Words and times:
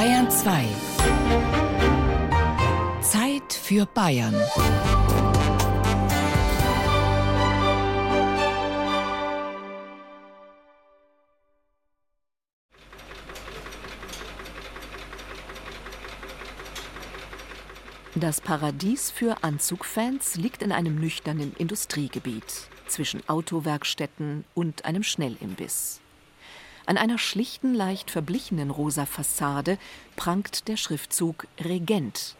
Bayern 0.00 0.30
2. 0.30 0.64
Zeit 3.02 3.52
für 3.52 3.84
Bayern. 3.84 4.34
Das 18.14 18.40
Paradies 18.40 19.10
für 19.10 19.44
Anzugfans 19.44 20.36
liegt 20.36 20.62
in 20.62 20.72
einem 20.72 20.98
nüchternen 20.98 21.54
Industriegebiet 21.58 22.70
zwischen 22.86 23.20
Autowerkstätten 23.28 24.46
und 24.54 24.86
einem 24.86 25.02
Schnellimbiss. 25.02 26.00
An 26.90 26.98
einer 26.98 27.18
schlichten, 27.18 27.72
leicht 27.72 28.10
verblichenen 28.10 28.68
rosa 28.68 29.06
Fassade 29.06 29.78
prangt 30.16 30.66
der 30.66 30.76
Schriftzug 30.76 31.46
Regent. 31.60 32.34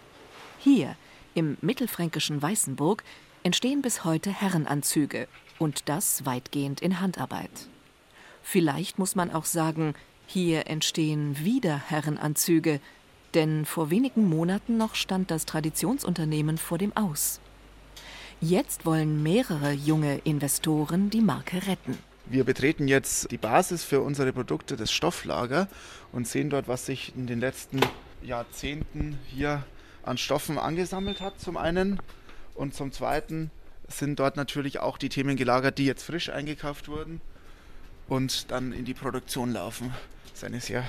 Hier, 0.59 0.97
im 1.35 1.57
mittelfränkischen 1.61 2.43
Weißenburg, 2.43 3.05
entstehen 3.45 3.81
bis 3.81 4.03
heute 4.03 4.33
Herrenanzüge 4.33 5.29
und 5.61 5.89
das 5.89 6.27
weitgehend 6.27 6.81
in 6.81 6.99
Handarbeit. 6.99 7.69
Vielleicht 8.43 8.99
muss 8.99 9.15
man 9.15 9.31
auch 9.31 9.45
sagen, 9.45 9.95
hier 10.27 10.67
entstehen 10.67 11.45
wieder 11.45 11.79
Herrenanzüge, 11.89 12.81
denn 13.35 13.65
vor 13.65 13.91
wenigen 13.91 14.29
Monaten 14.29 14.77
noch 14.77 14.97
stand 14.97 15.31
das 15.31 15.47
Traditionsunternehmen 15.47 16.59
vor 16.59 16.77
dem 16.77 16.97
Aus. 16.97 17.41
Jetzt 18.41 18.85
wollen 18.85 19.23
mehrere 19.23 19.71
junge 19.71 20.19
Investoren 20.25 21.09
die 21.09 21.21
Marke 21.21 21.69
retten. 21.69 22.10
Wir 22.31 22.45
betreten 22.45 22.87
jetzt 22.87 23.33
die 23.33 23.39
Basis 23.39 23.83
für 23.83 24.03
unsere 24.03 24.33
Produkte, 24.33 24.77
das 24.77 24.93
Stofflager, 24.93 25.67
und 26.13 26.29
sehen 26.29 26.49
dort, 26.49 26.69
was 26.69 26.87
sich 26.87 27.13
in 27.17 27.27
den 27.27 27.41
letzten 27.41 27.81
Jahrzehnten 28.23 29.19
hier 29.27 29.65
an 30.05 30.17
Stoffen 30.17 30.57
angesammelt 30.57 31.21
hat, 31.21 31.41
zum 31.41 31.57
einen. 31.57 31.99
Und 32.55 32.73
zum 32.73 32.93
zweiten 32.93 33.51
sind 33.89 34.21
dort 34.21 34.37
natürlich 34.37 34.79
auch 34.79 34.97
die 34.97 35.09
Themen 35.09 35.37
gelagert, 35.37 35.79
die 35.79 35.87
jetzt 35.87 36.05
frisch 36.05 36.31
eingekauft 36.31 36.87
wurden 36.87 37.21
und 38.07 38.53
dann 38.53 38.73
in 38.73 38.85
die 38.85 38.95
Produktion 38.95 39.53
laufen. 39.53 39.93
Das 40.29 40.35
ist 40.35 40.45
eine 40.45 40.61
sehr 40.61 40.85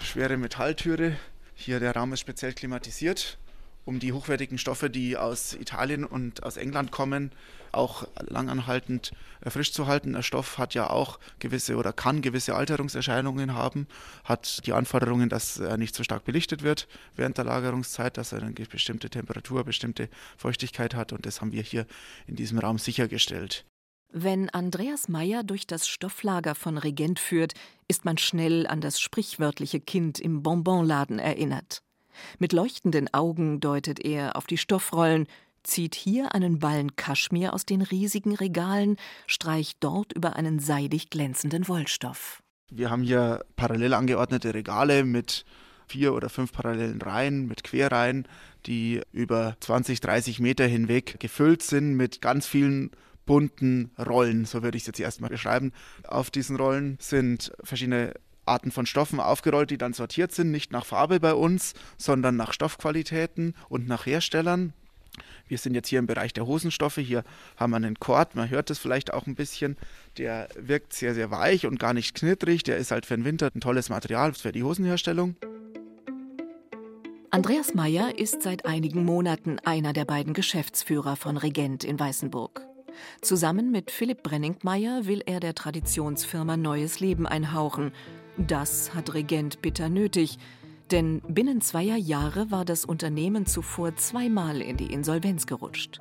schwere 0.00 0.36
Metalltüre, 0.36 1.16
hier 1.56 1.80
der 1.80 1.96
Raum 1.96 2.12
ist 2.12 2.20
speziell 2.20 2.52
klimatisiert, 2.52 3.36
um 3.84 3.98
die 3.98 4.12
hochwertigen 4.12 4.58
Stoffe, 4.58 4.90
die 4.90 5.16
aus 5.16 5.54
Italien 5.54 6.04
und 6.04 6.42
aus 6.42 6.56
England 6.56 6.90
kommen, 6.90 7.32
auch 7.72 8.06
langanhaltend 8.20 9.12
frisch 9.46 9.72
zu 9.72 9.86
halten. 9.86 10.12
Der 10.12 10.22
Stoff 10.22 10.58
hat 10.58 10.74
ja 10.74 10.90
auch 10.90 11.18
gewisse 11.38 11.76
oder 11.76 11.92
kann 11.92 12.22
gewisse 12.22 12.54
Alterungserscheinungen 12.54 13.54
haben, 13.54 13.86
hat 14.24 14.66
die 14.66 14.72
Anforderungen, 14.72 15.28
dass 15.28 15.58
er 15.58 15.76
nicht 15.78 15.94
so 15.94 16.04
stark 16.04 16.24
belichtet 16.24 16.62
wird 16.62 16.86
während 17.16 17.38
der 17.38 17.44
Lagerungszeit, 17.44 18.16
dass 18.16 18.32
er 18.32 18.42
eine 18.42 18.52
bestimmte 18.52 19.10
Temperatur, 19.10 19.64
bestimmte 19.64 20.08
Feuchtigkeit 20.36 20.94
hat 20.94 21.12
und 21.12 21.26
das 21.26 21.40
haben 21.40 21.52
wir 21.52 21.62
hier 21.62 21.86
in 22.26 22.36
diesem 22.36 22.58
Raum 22.58 22.78
sichergestellt. 22.78 23.64
Wenn 24.14 24.50
Andreas 24.50 25.08
Meyer 25.08 25.42
durch 25.42 25.66
das 25.66 25.88
Stofflager 25.88 26.54
von 26.54 26.76
Regent 26.76 27.18
führt, 27.18 27.54
ist 27.88 28.04
man 28.04 28.18
schnell 28.18 28.66
an 28.66 28.82
das 28.82 29.00
sprichwörtliche 29.00 29.80
Kind 29.80 30.20
im 30.20 30.42
Bonbonladen 30.42 31.18
erinnert. 31.18 31.82
Mit 32.38 32.52
leuchtenden 32.52 33.12
Augen 33.12 33.60
deutet 33.60 34.04
er 34.04 34.36
auf 34.36 34.46
die 34.46 34.58
Stoffrollen, 34.58 35.26
zieht 35.62 35.94
hier 35.94 36.34
einen 36.34 36.58
Ballen 36.58 36.96
Kaschmir 36.96 37.54
aus 37.54 37.66
den 37.66 37.82
riesigen 37.82 38.34
Regalen, 38.34 38.96
streicht 39.26 39.78
dort 39.80 40.12
über 40.12 40.36
einen 40.36 40.58
seidig 40.58 41.10
glänzenden 41.10 41.68
Wollstoff. 41.68 42.42
Wir 42.70 42.90
haben 42.90 43.02
hier 43.02 43.44
parallel 43.56 43.94
angeordnete 43.94 44.54
Regale 44.54 45.04
mit 45.04 45.44
vier 45.88 46.14
oder 46.14 46.30
fünf 46.30 46.52
parallelen 46.52 47.02
Reihen, 47.02 47.46
mit 47.46 47.64
Querreihen, 47.64 48.26
die 48.66 49.02
über 49.12 49.56
20, 49.60 50.00
30 50.00 50.40
Meter 50.40 50.66
hinweg 50.66 51.20
gefüllt 51.20 51.62
sind 51.62 51.94
mit 51.94 52.20
ganz 52.22 52.46
vielen 52.46 52.90
bunten 53.26 53.92
Rollen, 53.98 54.46
so 54.46 54.62
würde 54.62 54.76
ich 54.76 54.82
es 54.84 54.86
jetzt 54.88 55.00
erstmal 55.00 55.30
beschreiben. 55.30 55.72
Auf 56.06 56.30
diesen 56.30 56.56
Rollen 56.56 56.96
sind 57.00 57.52
verschiedene 57.62 58.14
Arten 58.44 58.70
von 58.70 58.86
Stoffen 58.86 59.20
aufgerollt, 59.20 59.70
die 59.70 59.78
dann 59.78 59.92
sortiert 59.92 60.32
sind, 60.32 60.50
nicht 60.50 60.72
nach 60.72 60.84
Farbe 60.84 61.20
bei 61.20 61.34
uns, 61.34 61.74
sondern 61.96 62.36
nach 62.36 62.52
Stoffqualitäten 62.52 63.54
und 63.68 63.86
nach 63.86 64.06
Herstellern. 64.06 64.72
Wir 65.46 65.58
sind 65.58 65.74
jetzt 65.74 65.88
hier 65.88 65.98
im 65.98 66.06
Bereich 66.06 66.32
der 66.32 66.46
Hosenstoffe. 66.46 66.96
Hier 66.96 67.24
haben 67.56 67.72
wir 67.72 67.76
einen 67.76 67.98
Kord, 67.98 68.34
man 68.34 68.48
hört 68.48 68.70
es 68.70 68.78
vielleicht 68.78 69.12
auch 69.12 69.26
ein 69.26 69.34
bisschen. 69.34 69.76
Der 70.16 70.48
wirkt 70.58 70.94
sehr, 70.94 71.14
sehr 71.14 71.30
weich 71.30 71.66
und 71.66 71.78
gar 71.78 71.92
nicht 71.92 72.14
knittrig. 72.14 72.62
Der 72.62 72.78
ist 72.78 72.90
halt 72.90 73.04
für 73.06 73.16
den 73.16 73.24
Winter 73.24 73.50
ein 73.54 73.60
tolles 73.60 73.90
Material 73.90 74.32
für 74.32 74.52
die 74.52 74.62
Hosenherstellung. 74.62 75.36
Andreas 77.30 77.74
Meyer 77.74 78.18
ist 78.18 78.42
seit 78.42 78.66
einigen 78.66 79.04
Monaten 79.04 79.58
einer 79.60 79.92
der 79.92 80.04
beiden 80.04 80.34
Geschäftsführer 80.34 81.16
von 81.16 81.36
Regent 81.36 81.82
in 81.84 81.98
Weißenburg. 81.98 82.71
Zusammen 83.20 83.70
mit 83.70 83.90
Philipp 83.90 84.22
Brenningmeier 84.22 85.06
will 85.06 85.22
er 85.26 85.40
der 85.40 85.54
Traditionsfirma 85.54 86.56
neues 86.56 87.00
Leben 87.00 87.26
einhauchen. 87.26 87.92
Das 88.36 88.94
hat 88.94 89.14
Regent 89.14 89.62
bitter 89.62 89.88
nötig, 89.88 90.38
denn 90.90 91.20
binnen 91.28 91.60
zweier 91.60 91.96
Jahre 91.96 92.50
war 92.50 92.64
das 92.64 92.84
Unternehmen 92.84 93.46
zuvor 93.46 93.96
zweimal 93.96 94.60
in 94.60 94.76
die 94.76 94.92
Insolvenz 94.92 95.46
gerutscht. 95.46 96.00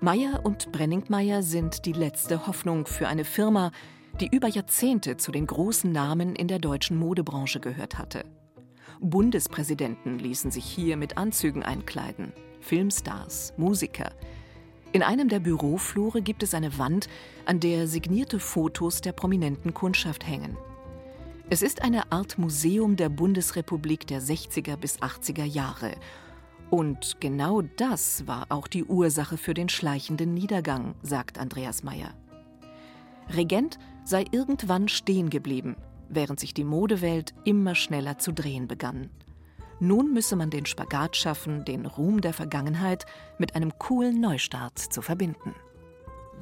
Meyer 0.00 0.44
und 0.44 0.70
Brenningmeier 0.70 1.42
sind 1.42 1.84
die 1.84 1.92
letzte 1.92 2.46
Hoffnung 2.46 2.86
für 2.86 3.08
eine 3.08 3.24
Firma, 3.24 3.72
die 4.20 4.28
über 4.28 4.48
Jahrzehnte 4.48 5.16
zu 5.16 5.32
den 5.32 5.46
großen 5.46 5.90
Namen 5.90 6.36
in 6.36 6.48
der 6.48 6.58
deutschen 6.58 6.96
Modebranche 6.96 7.60
gehört 7.60 7.98
hatte. 7.98 8.24
Bundespräsidenten 9.00 10.18
ließen 10.18 10.50
sich 10.50 10.64
hier 10.64 10.96
mit 10.96 11.18
Anzügen 11.18 11.62
einkleiden, 11.62 12.32
Filmstars, 12.60 13.54
Musiker, 13.56 14.10
in 14.92 15.02
einem 15.02 15.28
der 15.28 15.40
Büroflure 15.40 16.22
gibt 16.22 16.42
es 16.42 16.54
eine 16.54 16.78
Wand, 16.78 17.08
an 17.44 17.60
der 17.60 17.86
signierte 17.86 18.40
Fotos 18.40 19.00
der 19.00 19.12
prominenten 19.12 19.74
Kundschaft 19.74 20.26
hängen. 20.26 20.56
Es 21.50 21.62
ist 21.62 21.82
eine 21.82 22.10
Art 22.10 22.38
Museum 22.38 22.96
der 22.96 23.08
Bundesrepublik 23.08 24.06
der 24.06 24.22
60er 24.22 24.76
bis 24.76 24.98
80er 25.00 25.44
Jahre. 25.44 25.92
Und 26.70 27.16
genau 27.20 27.62
das 27.62 28.26
war 28.26 28.46
auch 28.50 28.66
die 28.66 28.84
Ursache 28.84 29.36
für 29.36 29.54
den 29.54 29.68
schleichenden 29.68 30.34
Niedergang, 30.34 30.94
sagt 31.02 31.38
Andreas 31.38 31.82
Meyer. 31.82 32.14
Regent 33.34 33.78
sei 34.04 34.24
irgendwann 34.30 34.88
stehen 34.88 35.30
geblieben, 35.30 35.76
während 36.08 36.40
sich 36.40 36.54
die 36.54 36.64
Modewelt 36.64 37.34
immer 37.44 37.74
schneller 37.74 38.18
zu 38.18 38.32
drehen 38.32 38.68
begann. 38.68 39.10
Nun 39.80 40.12
müsse 40.12 40.34
man 40.34 40.50
den 40.50 40.66
Spagat 40.66 41.16
schaffen, 41.16 41.64
den 41.64 41.86
Ruhm 41.86 42.20
der 42.20 42.32
Vergangenheit 42.32 43.06
mit 43.38 43.54
einem 43.54 43.78
coolen 43.78 44.20
Neustart 44.20 44.78
zu 44.78 45.02
verbinden. 45.02 45.54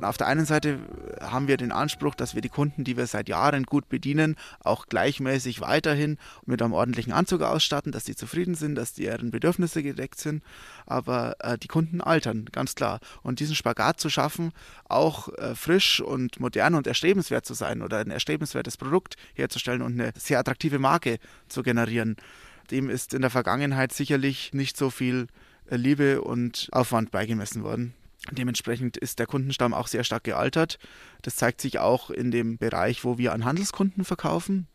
Auf 0.02 0.18
der 0.18 0.26
einen 0.26 0.44
Seite 0.44 0.78
haben 1.20 1.48
wir 1.48 1.56
den 1.56 1.72
Anspruch, 1.72 2.14
dass 2.14 2.34
wir 2.34 2.42
die 2.42 2.50
Kunden, 2.50 2.84
die 2.84 2.96
wir 2.96 3.06
seit 3.06 3.28
Jahren 3.28 3.64
gut 3.64 3.88
bedienen, 3.88 4.36
auch 4.60 4.86
gleichmäßig 4.86 5.60
weiterhin 5.62 6.18
mit 6.44 6.60
einem 6.60 6.74
ordentlichen 6.74 7.12
Anzug 7.12 7.40
ausstatten, 7.40 7.92
dass 7.92 8.04
sie 8.04 8.14
zufrieden 8.14 8.54
sind, 8.54 8.74
dass 8.74 8.92
deren 8.92 9.30
Bedürfnisse 9.30 9.82
gedeckt 9.82 10.18
sind. 10.18 10.42
Aber 10.84 11.36
äh, 11.40 11.56
die 11.56 11.68
Kunden 11.68 12.02
altern, 12.02 12.46
ganz 12.52 12.74
klar. 12.74 13.00
Und 13.22 13.40
diesen 13.40 13.54
Spagat 13.54 13.98
zu 13.98 14.10
schaffen, 14.10 14.52
auch 14.84 15.28
äh, 15.38 15.54
frisch 15.54 16.00
und 16.00 16.40
modern 16.40 16.74
und 16.74 16.86
erstrebenswert 16.86 17.46
zu 17.46 17.54
sein 17.54 17.80
oder 17.80 17.98
ein 17.98 18.10
erstrebenswertes 18.10 18.76
Produkt 18.76 19.16
herzustellen 19.34 19.80
und 19.80 19.98
eine 19.98 20.12
sehr 20.16 20.38
attraktive 20.38 20.78
Marke 20.78 21.18
zu 21.48 21.62
generieren, 21.62 22.16
dem 22.66 22.90
ist 22.90 23.14
in 23.14 23.22
der 23.22 23.30
Vergangenheit 23.30 23.92
sicherlich 23.92 24.52
nicht 24.52 24.76
so 24.76 24.90
viel 24.90 25.26
äh, 25.66 25.76
Liebe 25.76 26.22
und 26.22 26.68
Aufwand 26.72 27.10
beigemessen 27.10 27.62
worden. 27.62 27.94
Dementsprechend 28.32 28.96
ist 28.96 29.18
der 29.18 29.26
Kundenstamm 29.26 29.72
auch 29.72 29.86
sehr 29.86 30.04
stark 30.04 30.24
gealtert. 30.24 30.78
Das 31.22 31.36
zeigt 31.36 31.60
sich 31.60 31.78
auch 31.78 32.10
in 32.10 32.30
dem 32.30 32.58
Bereich, 32.58 33.04
wo 33.04 33.18
wir 33.18 33.32
an 33.32 33.44
Handelskunden 33.44 34.04
verkaufen. 34.04 34.66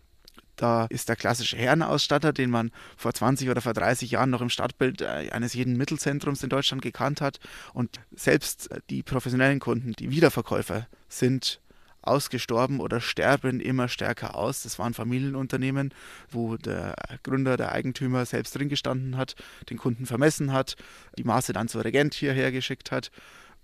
Da 0.56 0.85
ist 0.85 1.09
der 1.09 1.16
klassische 1.16 1.57
Herrenausstatter, 1.57 2.33
den 2.33 2.50
man 2.50 2.71
vor 2.95 3.13
20 3.13 3.50
oder 3.50 3.62
vor 3.62 3.74
30 3.74 4.12
Jahren 4.12 4.30
noch 4.30 4.42
im 4.42 4.50
Stadtbild 4.50 5.01
äh, 5.01 5.30
eines 5.31 5.54
jeden 5.54 5.75
Mittelzentrums 5.75 6.44
in 6.44 6.50
Deutschland 6.50 6.81
gekannt 6.81 7.19
hat. 7.19 7.39
Und 7.74 8.00
selbst 8.12 8.69
die 8.89 9.04
professionellen 9.04 9.60
Kunden, 9.60 9.94
die 9.94 10.12
Wiederverkäufer, 10.12 10.88
sind 11.10 11.62
ausgestorben 12.01 12.80
oder 12.80 13.01
sterben 13.01 13.59
immer 13.59 13.88
stärker 13.88 14.36
aus. 14.36 14.63
Das 14.63 14.80
waren 14.80 14.94
Familienunternehmen, 14.94 15.94
wo 16.30 16.57
der 16.57 16.95
Gründer, 17.24 17.57
der 17.57 17.71
Eigentümer 17.71 18.25
selbst 18.25 18.56
drin 18.56 18.69
gestanden 18.69 19.18
hat, 19.18 19.36
den 19.69 19.77
Kunden 19.77 20.06
vermessen 20.06 20.51
hat, 20.51 20.75
die 21.18 21.24
Maße 21.24 21.53
dann 21.53 21.68
zur 21.68 21.86
Regent 21.86 22.13
hierher 22.13 22.51
geschickt 22.51 22.92
hat 22.92 23.12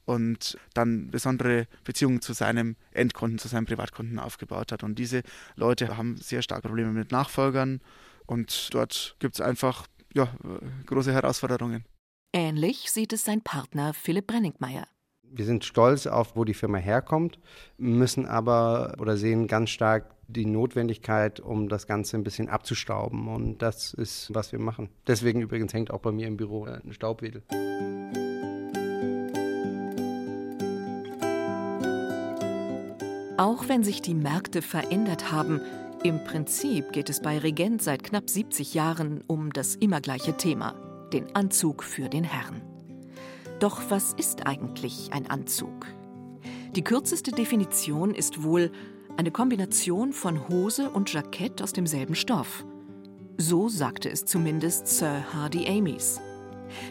und 0.06 0.58
dann 0.74 1.12
besondere 1.12 1.68
Beziehungen 1.84 2.22
zu 2.22 2.34
seinem 2.34 2.78
Endkunden, 2.92 3.40
zu 3.40 3.48
seinem 3.48 3.66
Privatkunden 3.66 4.20
aufgebaut 4.20 4.72
hat. 4.72 4.84
Und 4.84 4.98
diese 4.98 5.22
Leute 5.56 5.98
haben 5.98 6.16
sehr 6.18 6.42
starke 6.42 6.68
Probleme 6.68 6.92
mit 6.92 7.12
Nachfolgern 7.12 7.82
und 8.26 8.74
dort 8.74 9.16
gibt 9.20 9.36
es 9.36 9.42
einfach 9.42 9.88
ja, 10.14 10.34
große 10.86 11.12
Herausforderungen. 11.12 11.86
Ähnlich 12.34 12.92
sieht 12.92 13.14
es 13.14 13.26
sein 13.26 13.42
Partner 13.42 13.94
Philipp 13.94 14.28
Brenningmeier. 14.28 14.88
Wir 15.32 15.46
sind 15.46 15.66
stolz 15.66 16.08
auf, 16.08 16.36
wo 16.36 16.44
die 16.46 16.54
Firma 16.54 16.78
herkommt, 16.78 17.40
müssen 17.78 18.26
aber 18.26 18.96
oder 19.00 19.18
sehen 19.18 19.48
ganz 19.48 19.70
stark 19.70 20.06
die 20.28 20.46
Notwendigkeit, 20.46 21.40
um 21.40 21.70
das 21.70 21.88
Ganze 21.88 22.18
ein 22.18 22.24
bisschen 22.24 22.50
abzustauben. 22.50 23.28
Und 23.28 23.62
das 23.62 23.94
ist, 23.94 24.34
was 24.34 24.52
wir 24.52 24.60
machen. 24.60 24.90
Deswegen 25.06 25.42
übrigens 25.42 25.74
hängt 25.74 25.92
auch 25.92 26.00
bei 26.00 26.12
mir 26.12 26.28
im 26.28 26.38
Büro 26.38 26.66
ein 26.66 26.94
Staubwedel. 26.94 27.44
Auch 33.38 33.70
wenn 33.70 33.84
sich 33.84 34.02
die 34.02 34.16
Märkte 34.16 34.62
verändert 34.62 35.32
haben, 35.32 35.62
im 36.04 36.24
Prinzip 36.24 36.92
geht 36.92 37.10
es 37.10 37.22
bei 37.22 37.38
Regent 37.38 37.82
seit 37.82 38.04
knapp 38.04 38.30
70 38.30 38.74
Jahren 38.74 39.24
um 39.28 39.54
das 39.54 39.76
immer 39.76 40.02
gleiche 40.02 40.36
Thema, 40.38 40.74
den 41.14 41.36
Anzug 41.36 41.84
für 41.84 42.10
den 42.10 42.24
Herrn. 42.24 42.77
Doch 43.60 43.82
was 43.90 44.14
ist 44.14 44.46
eigentlich 44.46 45.10
ein 45.14 45.30
Anzug? 45.30 45.88
Die 46.76 46.84
kürzeste 46.84 47.32
Definition 47.32 48.14
ist 48.14 48.44
wohl 48.44 48.72
eine 49.18 49.32
Kombination 49.32 50.14
von 50.14 50.48
Hose 50.48 50.92
und 50.92 51.12
Jackett 51.12 51.64
aus 51.64 51.74
demselben 51.74 52.14
Stoff. 52.14 52.64
So 53.38 53.68
sagte 53.68 54.12
es 54.12 54.26
zumindest 54.26 54.88
Sir 54.88 55.24
Hardy 55.34 55.68
Amys. 55.68 56.22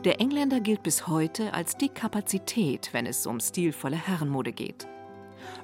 Der 0.04 0.20
Engländer 0.20 0.58
gilt 0.58 0.82
bis 0.82 1.06
heute 1.06 1.52
als 1.54 1.76
die 1.76 1.88
Kapazität, 1.88 2.88
wenn 2.92 3.06
es 3.06 3.26
um 3.26 3.38
stilvolle 3.38 3.96
Herrenmode 3.96 4.52
geht. 4.52 4.88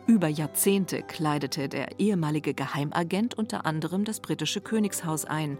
Über 0.06 0.28
Jahrzehnte 0.28 1.02
kleidete 1.02 1.68
der 1.68 1.98
ehemalige 1.98 2.54
Geheimagent 2.54 3.36
unter 3.36 3.66
anderem 3.66 4.04
das 4.04 4.20
britische 4.20 4.60
Königshaus 4.60 5.24
ein. 5.24 5.58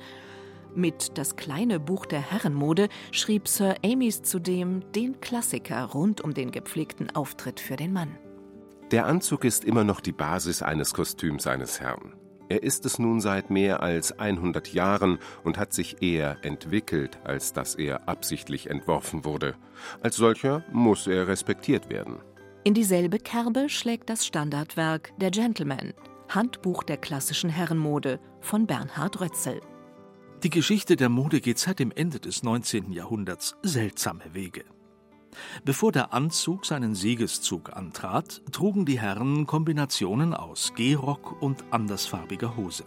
Mit 0.74 1.18
Das 1.18 1.36
kleine 1.36 1.78
Buch 1.78 2.06
der 2.06 2.20
Herrenmode 2.20 2.88
schrieb 3.10 3.46
Sir 3.46 3.76
Amys 3.84 4.22
zudem 4.22 4.80
den 4.92 5.20
Klassiker 5.20 5.84
rund 5.84 6.22
um 6.22 6.32
den 6.32 6.50
gepflegten 6.50 7.14
Auftritt 7.14 7.60
für 7.60 7.76
den 7.76 7.92
Mann. 7.92 8.16
Der 8.90 9.06
Anzug 9.06 9.44
ist 9.44 9.64
immer 9.64 9.84
noch 9.84 10.00
die 10.00 10.12
Basis 10.12 10.62
eines 10.62 10.94
Kostüms 10.94 11.46
eines 11.46 11.80
Herrn. 11.80 12.14
Er 12.48 12.62
ist 12.62 12.86
es 12.86 12.98
nun 12.98 13.20
seit 13.20 13.50
mehr 13.50 13.82
als 13.82 14.18
100 14.18 14.72
Jahren 14.72 15.18
und 15.44 15.58
hat 15.58 15.72
sich 15.72 16.02
eher 16.02 16.36
entwickelt, 16.42 17.18
als 17.24 17.52
dass 17.52 17.74
er 17.74 18.08
absichtlich 18.08 18.68
entworfen 18.68 19.24
wurde. 19.24 19.54
Als 20.02 20.16
solcher 20.16 20.64
muss 20.72 21.06
er 21.06 21.28
respektiert 21.28 21.90
werden. 21.90 22.18
In 22.64 22.74
dieselbe 22.74 23.18
Kerbe 23.18 23.68
schlägt 23.68 24.08
das 24.08 24.26
Standardwerk 24.26 25.12
Der 25.18 25.30
Gentleman, 25.30 25.92
Handbuch 26.28 26.82
der 26.82 26.96
klassischen 26.96 27.50
Herrenmode 27.50 28.20
von 28.40 28.66
Bernhard 28.66 29.20
Rötzel. 29.20 29.60
Die 30.42 30.50
Geschichte 30.50 30.96
der 30.96 31.08
Mode 31.08 31.40
geht 31.40 31.60
seit 31.60 31.78
dem 31.78 31.92
Ende 31.92 32.18
des 32.18 32.42
19. 32.42 32.90
Jahrhunderts 32.90 33.54
seltsame 33.62 34.34
Wege. 34.34 34.64
Bevor 35.64 35.92
der 35.92 36.12
Anzug 36.12 36.66
seinen 36.66 36.96
Siegeszug 36.96 37.76
antrat, 37.76 38.42
trugen 38.50 38.84
die 38.84 38.98
Herren 38.98 39.46
Kombinationen 39.46 40.34
aus 40.34 40.74
Gehrock 40.74 41.40
und 41.40 41.62
andersfarbiger 41.70 42.56
Hose. 42.56 42.82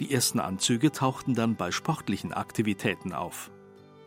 Die 0.00 0.12
ersten 0.12 0.38
Anzüge 0.38 0.92
tauchten 0.92 1.32
dann 1.32 1.56
bei 1.56 1.70
sportlichen 1.70 2.34
Aktivitäten 2.34 3.14
auf. 3.14 3.50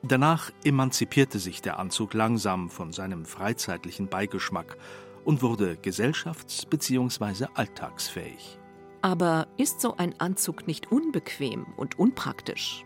Danach 0.03 0.51
emanzipierte 0.63 1.39
sich 1.39 1.63
der 1.63 1.79
Anzug 1.79 2.13
langsam 2.13 2.69
von 2.69 2.93
seinem 2.93 3.25
freizeitlichen 3.25 4.09
Beigeschmack 4.09 4.77
und 5.25 5.41
wurde 5.41 5.73
gesellschafts- 5.81 6.69
bzw. 6.69 7.47
alltagsfähig. 7.55 8.59
Aber 9.01 9.47
ist 9.57 9.81
so 9.81 9.95
ein 9.97 10.19
Anzug 10.19 10.67
nicht 10.67 10.91
unbequem 10.91 11.65
und 11.77 11.99
unpraktisch? 11.99 12.85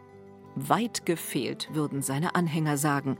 Weit 0.55 1.05
gefehlt, 1.05 1.69
würden 1.73 2.01
seine 2.01 2.35
Anhänger 2.35 2.77
sagen. 2.77 3.17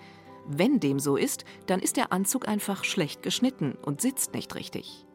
Wenn 0.47 0.79
dem 0.79 0.99
so 0.99 1.15
ist, 1.15 1.45
dann 1.67 1.79
ist 1.79 1.97
der 1.97 2.11
Anzug 2.11 2.47
einfach 2.47 2.83
schlecht 2.83 3.23
geschnitten 3.23 3.77
und 3.81 4.01
sitzt 4.01 4.33
nicht 4.33 4.55
richtig. 4.55 5.05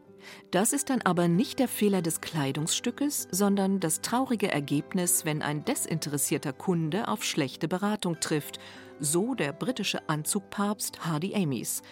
Das 0.50 0.72
ist 0.72 0.90
dann 0.90 1.02
aber 1.02 1.28
nicht 1.28 1.58
der 1.58 1.68
Fehler 1.68 2.02
des 2.02 2.20
Kleidungsstückes, 2.20 3.28
sondern 3.30 3.80
das 3.80 4.00
traurige 4.00 4.50
Ergebnis, 4.50 5.24
wenn 5.24 5.42
ein 5.42 5.64
desinteressierter 5.64 6.52
Kunde 6.52 7.08
auf 7.08 7.22
schlechte 7.22 7.68
Beratung 7.68 8.18
trifft, 8.20 8.58
so 8.98 9.34
der 9.34 9.52
britische 9.52 10.08
Anzugpapst 10.08 11.06
Hardy 11.06 11.34
Amys. 11.34 11.82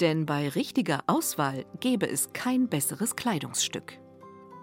Denn 0.00 0.26
bei 0.26 0.48
richtiger 0.48 1.04
Auswahl 1.06 1.64
gäbe 1.80 2.08
es 2.08 2.32
kein 2.32 2.68
besseres 2.68 3.16
Kleidungsstück. 3.16 3.98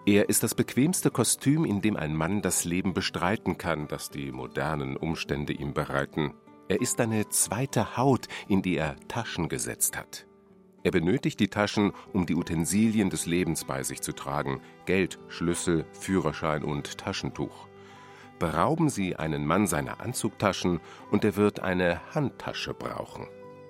Er 0.05 0.27
ist 0.27 0.43
das 0.43 0.53
bequemste 0.53 1.11
Kostüm, 1.11 1.63
in 1.63 1.81
dem 1.81 1.95
ein 1.95 2.13
Mann 2.13 2.41
das 2.41 2.65
Leben 2.65 2.93
bestreiten 2.93 3.57
kann, 3.57 3.87
das 3.87 4.09
die 4.09 4.33
modernen 4.33 4.97
Umstände 4.97 5.53
ihm 5.53 5.73
bereiten. 5.73 6.33
Er 6.67 6.81
ist 6.81 6.99
eine 6.99 7.29
zweite 7.29 7.95
Haut, 7.95 8.27
in 8.49 8.61
die 8.61 8.75
er 8.75 8.97
Taschen 9.07 9.47
gesetzt 9.47 9.97
hat. 9.97 10.25
Er 10.83 10.91
benötigt 10.91 11.39
die 11.39 11.47
Taschen, 11.47 11.93
um 12.11 12.25
die 12.25 12.35
Utensilien 12.35 13.09
des 13.09 13.25
Lebens 13.25 13.63
bei 13.63 13.83
sich 13.83 14.01
zu 14.01 14.11
tragen: 14.11 14.59
Geld, 14.85 15.19
Schlüssel, 15.29 15.85
Führerschein 15.93 16.65
und 16.65 16.97
Taschentuch. 16.97 17.69
Berauben 18.39 18.89
Sie 18.89 19.15
einen 19.15 19.45
Mann 19.45 19.67
seiner 19.67 20.01
Anzugtaschen 20.01 20.81
und 21.11 21.23
er 21.23 21.37
wird 21.37 21.61
eine 21.61 22.01
Handtasche 22.13 22.73
brauchen. 22.73 23.27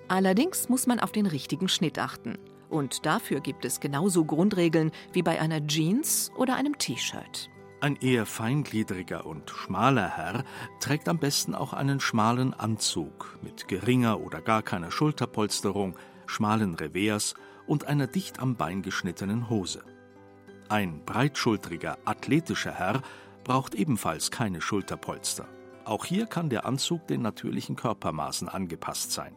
Allerdings 0.08 0.68
muss 0.68 0.88
man 0.88 0.98
auf 0.98 1.12
den 1.12 1.26
richtigen 1.26 1.68
Schnitt 1.68 2.00
achten. 2.00 2.38
Und 2.74 3.06
dafür 3.06 3.38
gibt 3.38 3.64
es 3.64 3.78
genauso 3.78 4.24
Grundregeln 4.24 4.90
wie 5.12 5.22
bei 5.22 5.40
einer 5.40 5.64
Jeans 5.64 6.32
oder 6.36 6.56
einem 6.56 6.76
T-Shirt. 6.76 7.48
Ein 7.80 7.94
eher 7.94 8.26
feingliedriger 8.26 9.26
und 9.26 9.48
schmaler 9.48 10.08
Herr 10.08 10.42
trägt 10.80 11.08
am 11.08 11.20
besten 11.20 11.54
auch 11.54 11.72
einen 11.72 12.00
schmalen 12.00 12.52
Anzug 12.52 13.38
mit 13.42 13.68
geringer 13.68 14.18
oder 14.18 14.40
gar 14.40 14.62
keiner 14.62 14.90
Schulterpolsterung, 14.90 15.94
schmalen 16.26 16.74
Revers 16.74 17.34
und 17.68 17.86
einer 17.86 18.08
dicht 18.08 18.40
am 18.40 18.56
Bein 18.56 18.82
geschnittenen 18.82 19.48
Hose. 19.48 19.84
Ein 20.68 21.04
breitschultriger, 21.04 21.98
athletischer 22.04 22.72
Herr 22.72 23.02
braucht 23.44 23.76
ebenfalls 23.76 24.32
keine 24.32 24.60
Schulterpolster. 24.60 25.46
Auch 25.84 26.06
hier 26.06 26.26
kann 26.26 26.50
der 26.50 26.66
Anzug 26.66 27.06
den 27.06 27.22
natürlichen 27.22 27.76
Körpermaßen 27.76 28.48
angepasst 28.48 29.12
sein. 29.12 29.36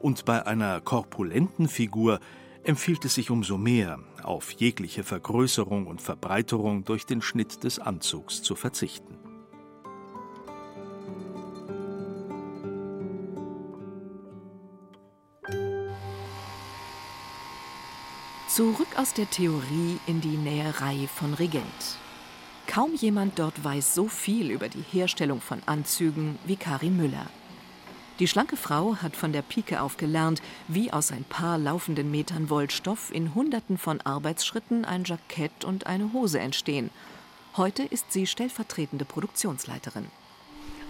Und 0.00 0.24
bei 0.24 0.46
einer 0.46 0.80
korpulenten 0.80 1.68
Figur 1.68 2.20
empfiehlt 2.64 3.04
es 3.04 3.14
sich 3.14 3.30
umso 3.30 3.58
mehr, 3.58 3.98
auf 4.22 4.50
jegliche 4.52 5.04
Vergrößerung 5.04 5.86
und 5.86 6.00
Verbreiterung 6.00 6.84
durch 6.84 7.06
den 7.06 7.22
Schnitt 7.22 7.64
des 7.64 7.78
Anzugs 7.78 8.42
zu 8.42 8.54
verzichten. 8.54 9.18
Zurück 18.48 18.88
aus 18.96 19.14
der 19.14 19.30
Theorie 19.30 19.98
in 20.06 20.20
die 20.20 20.36
Näherei 20.36 21.08
von 21.14 21.34
Regent. 21.34 21.98
Kaum 22.66 22.94
jemand 22.94 23.38
dort 23.38 23.62
weiß 23.62 23.94
so 23.94 24.08
viel 24.08 24.50
über 24.50 24.68
die 24.68 24.84
Herstellung 24.92 25.40
von 25.40 25.62
Anzügen 25.66 26.38
wie 26.44 26.56
Karin 26.56 26.96
Müller. 26.96 27.26
Die 28.20 28.28
schlanke 28.28 28.58
Frau 28.58 28.96
hat 28.96 29.16
von 29.16 29.32
der 29.32 29.40
Pike 29.40 29.80
auf 29.80 29.96
gelernt, 29.96 30.42
wie 30.68 30.92
aus 30.92 31.10
ein 31.10 31.24
paar 31.24 31.56
laufenden 31.56 32.10
Metern 32.10 32.50
Wollstoff 32.50 33.10
in 33.10 33.34
Hunderten 33.34 33.78
von 33.78 34.02
Arbeitsschritten 34.02 34.84
ein 34.84 35.04
Jackett 35.04 35.64
und 35.64 35.86
eine 35.86 36.12
Hose 36.12 36.38
entstehen. 36.38 36.90
Heute 37.56 37.82
ist 37.82 38.12
sie 38.12 38.26
stellvertretende 38.26 39.06
Produktionsleiterin. 39.06 40.04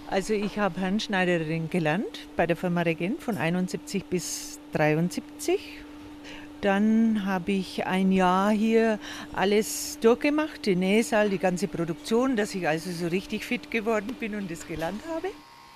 Also 0.07 0.33
ich 0.33 0.59
habe 0.59 0.81
Handschneiderin 0.81 1.69
gelernt 1.69 2.27
bei 2.35 2.45
der 2.45 2.57
Firma 2.57 2.81
Regent 2.81 3.23
von 3.23 3.37
71 3.37 4.03
bis 4.05 4.59
73 4.73 5.85
dann 6.59 7.25
habe 7.25 7.53
ich 7.53 7.87
ein 7.87 8.11
Jahr 8.11 8.51
hier 8.51 8.99
alles 9.33 9.97
durchgemacht, 9.99 10.67
den 10.67 10.77
Nähsaal, 10.77 11.31
die 11.31 11.39
ganze 11.39 11.67
Produktion, 11.67 12.35
dass 12.35 12.53
ich 12.53 12.67
also 12.67 12.91
so 12.91 13.07
richtig 13.07 13.45
fit 13.45 13.71
geworden 13.71 14.15
bin 14.19 14.35
und 14.35 14.51
das 14.51 14.67
gelernt 14.67 15.01
habe. 15.11 15.29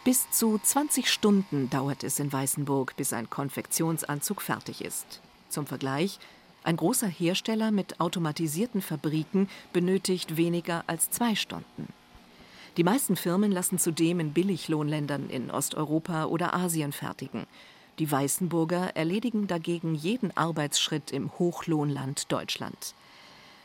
Bis 0.06 0.30
zu 0.30 0.60
20 0.60 1.12
Stunden 1.12 1.68
dauert 1.72 2.04
es 2.04 2.20
in 2.20 2.32
Weißenburg, 2.32 2.96
bis 2.96 3.12
ein 3.12 3.28
Konfektionsanzug 3.28 4.44
fertig 4.44 4.86
ist. 4.86 5.20
Zum 5.50 5.66
Vergleich, 5.66 6.20
ein 6.64 6.78
großer 6.78 7.08
Hersteller 7.08 7.72
mit 7.72 8.00
automatisierten 8.00 8.84
Fabriken 8.84 9.50
benötigt 9.74 10.38
weniger 10.38 10.84
als 10.86 11.10
zwei 11.10 11.34
Stunden. 11.34 11.88
Die 12.78 12.84
meisten 12.84 13.16
Firmen 13.16 13.52
lassen 13.52 13.80
zudem 13.80 14.20
in 14.20 14.32
Billiglohnländern 14.32 15.32
in 15.32 15.50
Osteuropa 15.50 16.26
oder 16.26 16.54
Asien 16.54 16.92
fertigen. 16.92 17.48
Die 17.98 18.12
Weißenburger 18.12 18.96
erledigen 18.96 19.48
dagegen 19.48 19.96
jeden 19.96 20.38
Arbeitsschritt 20.38 21.10
im 21.10 21.32
Hochlohnland 21.40 22.32
Deutschland. 22.32 22.94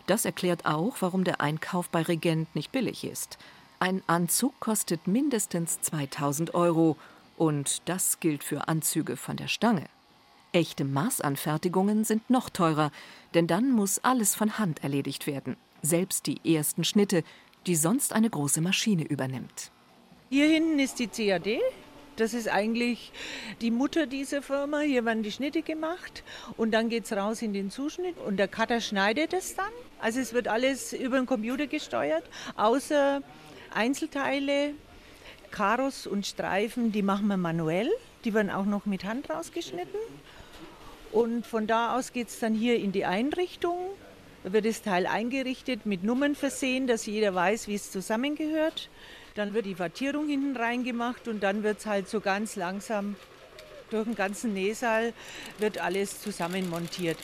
Das 0.06 0.24
erklärt 0.24 0.64
auch, 0.64 0.96
warum 1.00 1.24
der 1.24 1.42
Einkauf 1.42 1.90
bei 1.90 2.00
Regent 2.00 2.56
nicht 2.56 2.72
billig 2.72 3.04
ist. 3.04 3.36
Ein 3.82 4.02
Anzug 4.06 4.60
kostet 4.60 5.06
mindestens 5.06 5.80
2000 5.80 6.52
Euro 6.52 6.98
und 7.38 7.80
das 7.86 8.20
gilt 8.20 8.44
für 8.44 8.68
Anzüge 8.68 9.16
von 9.16 9.38
der 9.38 9.48
Stange. 9.48 9.86
Echte 10.52 10.84
Maßanfertigungen 10.84 12.04
sind 12.04 12.28
noch 12.28 12.50
teurer, 12.50 12.92
denn 13.32 13.46
dann 13.46 13.70
muss 13.70 13.98
alles 14.00 14.34
von 14.34 14.58
Hand 14.58 14.82
erledigt 14.82 15.26
werden, 15.26 15.56
selbst 15.80 16.26
die 16.26 16.54
ersten 16.54 16.84
Schnitte, 16.84 17.24
die 17.66 17.74
sonst 17.74 18.12
eine 18.12 18.28
große 18.28 18.60
Maschine 18.60 19.04
übernimmt. 19.04 19.70
Hier 20.28 20.46
hinten 20.46 20.78
ist 20.78 20.98
die 20.98 21.06
CAD, 21.06 21.60
Das 22.16 22.34
ist 22.34 22.48
eigentlich 22.48 23.12
die 23.62 23.70
Mutter 23.70 24.06
dieser 24.06 24.42
Firma. 24.42 24.80
Hier 24.80 25.06
werden 25.06 25.22
die 25.22 25.32
Schnitte 25.32 25.62
gemacht 25.62 26.22
und 26.58 26.72
dann 26.72 26.90
geht 26.90 27.04
es 27.04 27.12
raus 27.14 27.40
in 27.40 27.54
den 27.54 27.70
Zuschnitt 27.70 28.18
und 28.18 28.36
der 28.36 28.46
Cutter 28.46 28.82
schneidet 28.82 29.32
es 29.32 29.56
dann. 29.56 29.72
Also 30.00 30.20
es 30.20 30.34
wird 30.34 30.48
alles 30.48 30.92
über 30.92 31.16
den 31.16 31.24
Computer 31.24 31.66
gesteuert, 31.66 32.24
außer 32.56 33.22
Einzelteile, 33.74 34.74
Karos 35.50 36.06
und 36.06 36.26
Streifen, 36.26 36.92
die 36.92 37.02
machen 37.02 37.26
wir 37.28 37.36
manuell. 37.36 37.90
Die 38.24 38.34
werden 38.34 38.50
auch 38.50 38.66
noch 38.66 38.86
mit 38.86 39.04
Hand 39.04 39.30
rausgeschnitten. 39.30 39.98
Und 41.12 41.46
von 41.46 41.66
da 41.66 41.96
aus 41.96 42.12
geht 42.12 42.28
es 42.28 42.38
dann 42.38 42.54
hier 42.54 42.76
in 42.76 42.92
die 42.92 43.04
Einrichtung. 43.04 43.76
Da 44.44 44.52
wird 44.52 44.64
das 44.64 44.82
Teil 44.82 45.06
eingerichtet, 45.06 45.86
mit 45.86 46.04
Nummern 46.04 46.34
versehen, 46.34 46.86
dass 46.86 47.06
jeder 47.06 47.34
weiß, 47.34 47.68
wie 47.68 47.74
es 47.74 47.90
zusammengehört. 47.90 48.88
Dann 49.34 49.54
wird 49.54 49.66
die 49.66 49.78
Wattierung 49.78 50.28
hinten 50.28 50.56
reingemacht 50.56 51.28
und 51.28 51.42
dann 51.42 51.62
wird 51.62 51.78
es 51.78 51.86
halt 51.86 52.08
so 52.08 52.20
ganz 52.20 52.56
langsam 52.56 53.16
durch 53.90 54.04
den 54.04 54.14
ganzen 54.14 54.54
Nähsaal 54.54 55.12
wird 55.58 55.78
alles 55.78 56.20
zusammenmontiert. 56.20 57.18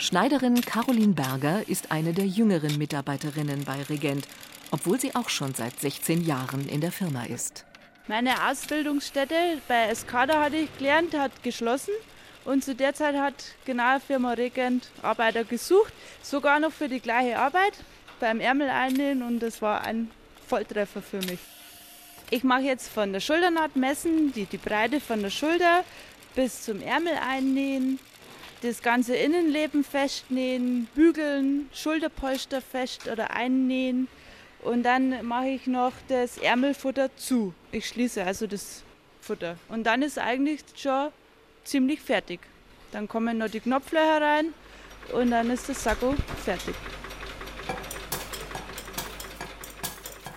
Schneiderin 0.00 0.62
Caroline 0.62 1.12
Berger 1.12 1.68
ist 1.68 1.92
eine 1.92 2.14
der 2.14 2.26
jüngeren 2.26 2.78
Mitarbeiterinnen 2.78 3.64
bei 3.64 3.82
Regent, 3.82 4.26
obwohl 4.70 4.98
sie 4.98 5.14
auch 5.14 5.28
schon 5.28 5.52
seit 5.54 5.78
16 5.78 6.24
Jahren 6.24 6.66
in 6.70 6.80
der 6.80 6.90
Firma 6.90 7.24
ist. 7.24 7.66
Meine 8.08 8.48
Ausbildungsstätte 8.48 9.34
bei 9.68 9.88
Escada 9.88 10.40
hatte 10.40 10.56
ich 10.56 10.78
gelernt, 10.78 11.12
hat 11.12 11.42
geschlossen. 11.42 11.92
Und 12.46 12.64
zu 12.64 12.74
der 12.74 12.94
Zeit 12.94 13.14
hat 13.14 13.34
genau 13.66 13.98
Firma 13.98 14.32
Regent 14.32 14.88
Arbeiter 15.02 15.44
gesucht, 15.44 15.92
sogar 16.22 16.60
noch 16.60 16.72
für 16.72 16.88
die 16.88 17.00
gleiche 17.00 17.38
Arbeit 17.38 17.74
beim 18.20 18.40
Ärmel 18.40 18.70
einnähen 18.70 19.22
und 19.22 19.40
das 19.40 19.60
war 19.60 19.82
ein 19.82 20.10
Volltreffer 20.48 21.02
für 21.02 21.18
mich. 21.18 21.40
Ich 22.30 22.42
mache 22.42 22.62
jetzt 22.62 22.88
von 22.88 23.12
der 23.12 23.20
Schulternaht 23.20 23.76
messen, 23.76 24.32
die, 24.32 24.46
die 24.46 24.56
Breite 24.56 24.98
von 24.98 25.20
der 25.20 25.30
Schulter 25.30 25.84
bis 26.34 26.62
zum 26.62 26.80
Ärmel 26.80 27.18
einnähen, 27.22 27.98
das 28.62 28.82
ganze 28.82 29.16
Innenleben 29.16 29.84
festnähen, 29.84 30.88
bügeln, 30.94 31.68
Schulterpolster 31.72 32.60
fest 32.60 33.08
oder 33.10 33.30
einnähen 33.30 34.08
und 34.62 34.82
dann 34.82 35.26
mache 35.26 35.48
ich 35.48 35.66
noch 35.66 35.92
das 36.08 36.36
Ärmelfutter 36.38 37.14
zu. 37.16 37.54
Ich 37.72 37.88
schließe 37.88 38.24
also 38.24 38.46
das 38.46 38.82
Futter 39.20 39.56
und 39.68 39.84
dann 39.84 40.02
ist 40.02 40.18
eigentlich 40.18 40.60
schon 40.76 41.08
ziemlich 41.64 42.00
fertig. 42.00 42.40
Dann 42.92 43.08
kommen 43.08 43.38
noch 43.38 43.48
die 43.48 43.60
Knopflöcher 43.60 44.20
rein 44.20 44.52
und 45.12 45.30
dann 45.30 45.50
ist 45.50 45.68
das 45.68 45.82
Sakko 45.82 46.14
fertig. 46.44 46.74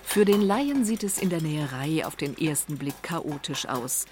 Für 0.03 0.25
den 0.25 0.41
Laien 0.43 0.85
sieht 0.85 1.03
es 1.03 1.17
in 1.17 1.31
der 1.31 1.41
Näherei 1.41 2.05
auf 2.05 2.15
den 2.15 2.37
ersten 2.37 2.77
Blick 2.77 3.01
chaotisch 3.01 3.67
aus. 3.67 4.05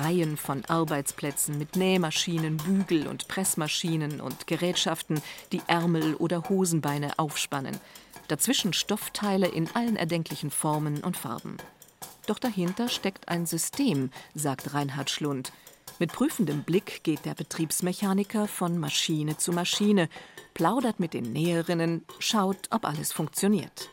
Reihen 0.00 0.36
von 0.36 0.64
Arbeitsplätzen 0.64 1.58
mit 1.58 1.76
Nähmaschinen, 1.76 2.56
Bügel- 2.56 3.06
und 3.06 3.28
Pressmaschinen 3.28 4.20
und 4.20 4.46
Gerätschaften, 4.46 5.20
die 5.52 5.62
Ärmel 5.66 6.14
oder 6.14 6.48
Hosenbeine 6.48 7.18
aufspannen. 7.18 7.78
Dazwischen 8.28 8.72
Stoffteile 8.72 9.48
in 9.48 9.68
allen 9.74 9.96
erdenklichen 9.96 10.50
Formen 10.50 11.04
und 11.04 11.16
Farben. 11.16 11.58
Doch 12.26 12.38
dahinter 12.38 12.88
steckt 12.88 13.28
ein 13.28 13.44
System, 13.44 14.10
sagt 14.34 14.72
Reinhard 14.72 15.10
Schlund. 15.10 15.52
Mit 15.98 16.12
prüfendem 16.12 16.64
Blick 16.64 17.04
geht 17.04 17.24
der 17.24 17.34
Betriebsmechaniker 17.34 18.48
von 18.48 18.78
Maschine 18.78 19.36
zu 19.36 19.52
Maschine, 19.52 20.08
plaudert 20.54 20.98
mit 20.98 21.14
den 21.14 21.32
Näherinnen, 21.32 22.04
schaut, 22.18 22.68
ob 22.70 22.84
alles 22.84 23.12
funktioniert. 23.12 23.90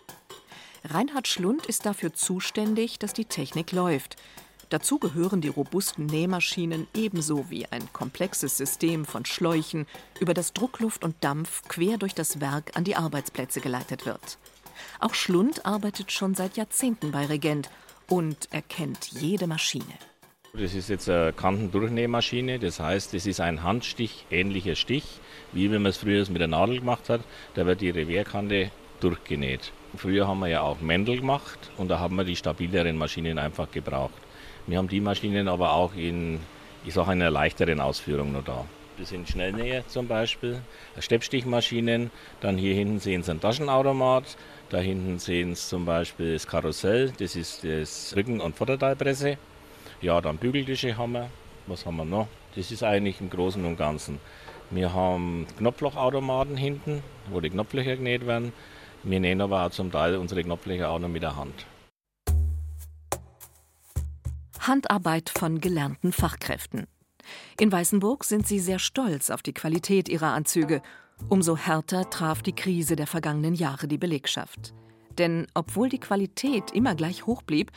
Reinhard 0.84 1.28
Schlund 1.28 1.68
ist 1.68 1.86
dafür 1.86 2.14
zuständig, 2.14 2.98
dass 2.98 3.14
die 3.14 3.26
Technik 3.26 3.72
läuft. 3.72 4.16
Dazu 4.72 5.00
gehören 5.00 5.42
die 5.42 5.50
robusten 5.50 6.06
Nähmaschinen 6.06 6.88
ebenso 6.96 7.50
wie 7.50 7.66
ein 7.66 7.92
komplexes 7.92 8.56
System 8.56 9.04
von 9.04 9.26
Schläuchen, 9.26 9.86
über 10.22 10.34
das 10.34 10.54
Druckluft 10.54 11.04
und 11.04 11.14
Dampf 11.20 11.64
quer 11.68 11.98
durch 11.98 12.16
das 12.16 12.40
Werk 12.40 12.72
an 12.78 12.86
die 12.86 12.96
Arbeitsplätze 12.96 13.60
geleitet 13.60 14.06
wird. 14.06 14.38
Auch 15.02 15.14
Schlund 15.14 15.66
arbeitet 15.66 16.14
schon 16.14 16.36
seit 16.36 16.56
Jahrzehnten 16.56 17.12
bei 17.12 17.26
Regent 17.26 17.70
und 18.08 18.48
erkennt 18.54 19.08
jede 19.12 19.46
Maschine. 19.46 19.94
Das 20.54 20.74
ist 20.74 20.88
jetzt 20.88 21.10
eine 21.10 21.34
Kantendurchnähmaschine, 21.34 22.58
das 22.58 22.80
heißt, 22.80 23.14
es 23.14 23.26
ist 23.26 23.42
ein 23.42 23.64
Handstich 23.64 24.26
ähnlicher 24.32 24.76
Stich, 24.76 25.20
wie 25.52 25.70
wenn 25.70 25.82
man 25.82 25.90
es 25.90 25.98
früher 25.98 26.26
mit 26.30 26.40
der 26.40 26.48
Nadel 26.48 26.80
gemacht 26.80 27.10
hat. 27.10 27.22
Da 27.56 27.66
wird 27.66 27.82
die 27.82 27.90
Revierkante 27.90 28.72
durchgenäht. 29.02 29.74
Früher 29.98 30.30
haben 30.30 30.40
wir 30.40 30.48
ja 30.48 30.62
auch 30.62 30.80
Mendel 30.80 31.18
gemacht 31.18 31.60
und 31.76 31.90
da 31.90 32.00
haben 32.00 32.16
wir 32.16 32.24
die 32.24 32.38
stabileren 32.38 32.96
Maschinen 32.96 33.38
einfach 33.38 33.70
gebraucht. 33.70 34.14
Wir 34.68 34.78
haben 34.78 34.88
die 34.88 35.02
Maschinen 35.02 35.48
aber 35.48 35.74
auch 35.74 35.96
in, 35.96 36.40
ich 36.86 36.94
sage, 36.94 37.12
einer 37.12 37.32
leichteren 37.32 37.80
Ausführung 37.80 38.32
noch 38.32 38.44
da. 38.44 38.66
Das 38.98 39.10
sind 39.10 39.28
Schnellnäher 39.28 39.88
zum 39.88 40.08
Beispiel, 40.08 40.62
Steppstichmaschinen. 41.00 42.12
Dann 42.40 42.58
hier 42.58 42.76
hinten 42.76 43.00
sehen 43.00 43.24
Sie 43.24 43.32
ein 43.32 43.42
Taschenautomat. 43.42 44.38
Da 44.70 44.78
hinten 44.78 45.18
sehen 45.18 45.56
Sie 45.56 45.68
zum 45.68 45.86
Beispiel 45.86 46.34
das 46.34 46.46
Karussell, 46.46 47.12
das 47.18 47.36
ist 47.36 47.64
das 47.64 48.14
Rücken- 48.16 48.40
und 48.40 48.56
Vorderteilpresse. 48.56 49.38
Ja, 50.02 50.22
dann 50.22 50.38
Bügeltische 50.38 50.98
haben 50.98 51.14
wir. 51.14 51.30
Was 51.68 51.86
haben 51.86 51.98
wir 51.98 52.06
noch? 52.06 52.28
Das 52.56 52.72
ist 52.72 52.84
eigentlich 52.84 53.20
im 53.22 53.30
Großen 53.30 53.64
und 53.66 53.78
Ganzen. 53.78 54.20
Wir 54.70 54.94
haben 54.94 55.48
Knopflochautomaten 55.58 56.56
hinten, 56.56 57.04
wo 57.30 57.40
die 57.40 57.50
Knopflöcher 57.50 57.96
genäht 57.98 58.28
werden. 58.28 58.54
Wir 59.04 59.20
nähen 59.20 59.42
aber 59.42 59.66
auch 59.66 59.72
zum 59.72 59.92
Teil 59.92 60.16
unsere 60.16 60.44
Knopflöcher 60.44 60.90
auch 60.90 61.00
noch 61.00 61.10
mit 61.10 61.24
der 61.24 61.36
Hand. 61.36 61.66
Handarbeit 64.68 65.32
von 65.36 65.60
gelernten 65.60 66.12
Fachkräften. 66.12 66.86
In 67.60 67.72
Weißenburg 67.72 68.24
sind 68.24 68.48
sie 68.48 68.60
sehr 68.60 68.80
stolz 68.80 69.30
auf 69.30 69.42
die 69.42 69.54
Qualität 69.54 70.08
ihrer 70.08 70.34
Anzüge. 70.34 70.82
Umso 71.30 71.58
härter 71.58 72.10
traf 72.10 72.42
die 72.44 72.54
Krise 72.54 72.96
der 72.96 73.08
vergangenen 73.08 73.56
Jahre 73.56 73.88
die 73.88 73.98
Belegschaft. 73.98 74.74
Denn 75.18 75.48
obwohl 75.54 75.90
die 75.90 76.00
Qualität 76.00 76.72
immer 76.72 76.96
gleich 76.96 77.26
hoch 77.26 77.42
blieb, 77.42 77.72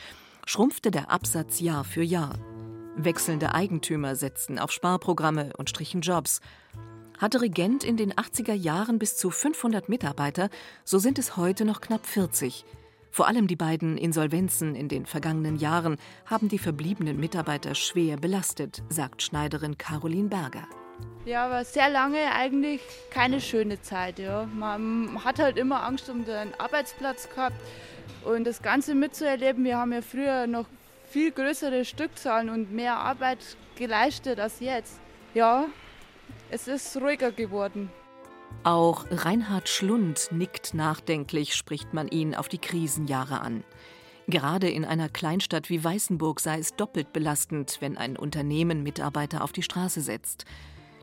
schrumpfte 0.45 0.91
der 0.91 1.09
Absatz 1.09 1.59
Jahr 1.59 1.83
für 1.83 2.03
Jahr. 2.03 2.37
Wechselnde 2.95 3.53
Eigentümer 3.53 4.15
setzten 4.15 4.59
auf 4.59 4.71
Sparprogramme 4.71 5.53
und 5.57 5.69
strichen 5.69 6.01
Jobs. 6.01 6.39
Hatte 7.17 7.41
Regent 7.41 7.83
in 7.83 7.97
den 7.97 8.13
80er 8.13 8.53
Jahren 8.53 8.99
bis 8.99 9.17
zu 9.17 9.31
500 9.31 9.89
Mitarbeiter, 9.89 10.49
so 10.83 10.99
sind 10.99 11.17
es 11.17 11.35
heute 11.35 11.65
noch 11.65 11.81
knapp 11.81 12.05
40. 12.05 12.65
Vor 13.15 13.27
allem 13.27 13.47
die 13.47 13.55
beiden 13.55 13.97
Insolvenzen 13.97 14.75
in 14.75 14.89
den 14.89 15.05
vergangenen 15.05 15.55
Jahren 15.55 15.95
haben 16.25 16.49
die 16.49 16.59
verbliebenen 16.59 17.17
Mitarbeiter 17.17 17.73
schwer 17.73 18.17
belastet, 18.17 18.83
sagt 18.89 19.21
Schneiderin 19.21 19.77
Caroline 19.77 20.27
Berger. 20.27 20.67
Ja, 21.23 21.45
aber 21.45 21.63
sehr 21.63 21.89
lange 21.89 22.29
eigentlich 22.33 22.81
keine 23.11 23.39
schöne 23.39 23.81
Zeit. 23.81 24.19
Ja. 24.19 24.49
Man 24.53 25.23
hat 25.23 25.39
halt 25.39 25.55
immer 25.55 25.85
Angst 25.85 26.09
um 26.09 26.25
den 26.25 26.53
Arbeitsplatz 26.59 27.29
gehabt 27.29 27.55
und 28.25 28.43
das 28.43 28.61
Ganze 28.61 28.93
mitzuerleben. 28.95 29.63
Wir 29.63 29.77
haben 29.77 29.93
ja 29.93 30.01
früher 30.01 30.45
noch 30.45 30.65
viel 31.07 31.31
größere 31.31 31.85
Stückzahlen 31.85 32.49
und 32.49 32.73
mehr 32.73 32.97
Arbeit 32.97 33.39
geleistet 33.77 34.41
als 34.41 34.59
jetzt. 34.59 34.99
Ja, 35.33 35.67
es 36.51 36.67
ist 36.67 36.97
ruhiger 36.97 37.31
geworden. 37.31 37.89
Auch 38.63 39.05
Reinhard 39.11 39.69
Schlund 39.69 40.29
nickt 40.31 40.73
nachdenklich, 40.73 41.55
spricht 41.55 41.93
man 41.93 42.07
ihn 42.07 42.33
auf 42.33 42.47
die 42.47 42.57
Krisenjahre 42.57 43.41
an. 43.41 43.63
Gerade 44.27 44.69
in 44.69 44.85
einer 44.85 45.07
Kleinstadt 45.07 45.69
wie 45.69 45.83
Weißenburg 45.83 46.39
sei 46.39 46.57
es 46.57 46.75
doppelt 46.75 47.13
belastend, 47.13 47.77
wenn 47.79 47.95
ein 47.95 48.17
Unternehmen 48.17 48.81
Mitarbeiter 48.81 49.43
auf 49.43 49.51
die 49.51 49.61
Straße 49.61 50.01
setzt. 50.01 50.45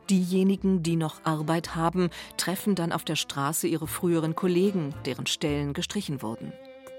Diejenigen, 0.09 0.83
die 0.83 0.97
noch 0.97 1.23
Arbeit 1.23 1.75
haben, 1.75 2.09
treffen 2.35 2.75
dann 2.75 2.91
auf 2.91 3.05
der 3.05 3.15
Straße 3.15 3.67
ihre 3.67 3.87
früheren 3.87 4.35
Kollegen, 4.35 4.93
deren 5.05 5.25
Stellen 5.25 5.73
gestrichen 5.73 6.21
wurden. 6.21 6.51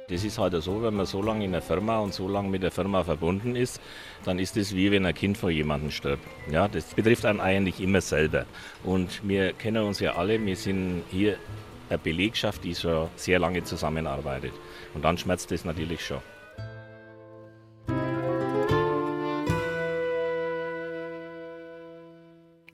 Das 0.09 0.23
ist 0.23 0.39
halt 0.39 0.55
so, 0.63 0.83
wenn 0.83 0.95
man 0.95 1.07
so 1.07 1.23
lange 1.23 1.47
in 1.47 1.53
der 1.53 1.63
Firma 1.63 1.99
und 1.99 2.13
so 2.13 2.29
lange 2.29 2.51
mit 2.51 2.63
der 2.63 2.71
Firma 2.71 3.03
verbunden 3.03 3.57
ist, 3.57 3.81
dann 4.25 4.39
ist 4.39 4.55
es 4.57 4.75
wie 4.75 4.91
wenn 4.91 5.07
ein 5.07 5.15
Kind 5.15 5.39
vor 5.39 5.49
jemandem 5.49 5.91
stirbt. 5.91 6.23
Ja, 6.51 6.69
das 6.69 6.85
betrifft 6.95 7.25
einen 7.25 7.41
eigentlich 7.41 7.81
immer 7.81 8.03
selber. 8.03 8.45
Und 8.83 9.27
wir 9.27 9.55
kennen 9.55 9.83
uns 9.83 10.01
ja 10.01 10.17
alle, 10.17 10.45
wir 10.45 10.57
sind 10.57 11.05
hier 11.11 11.39
eine 11.89 11.99
Belegschaft, 11.99 12.65
die 12.65 12.75
schon 12.75 13.09
sehr 13.17 13.39
lange 13.39 13.65
zusammenarbeitet. 13.65 14.53
Und 14.93 15.03
dann 15.07 15.17
schmerzt 15.17 15.51
das 15.51 15.65
natürlich 15.65 16.05
schon. 16.05 16.21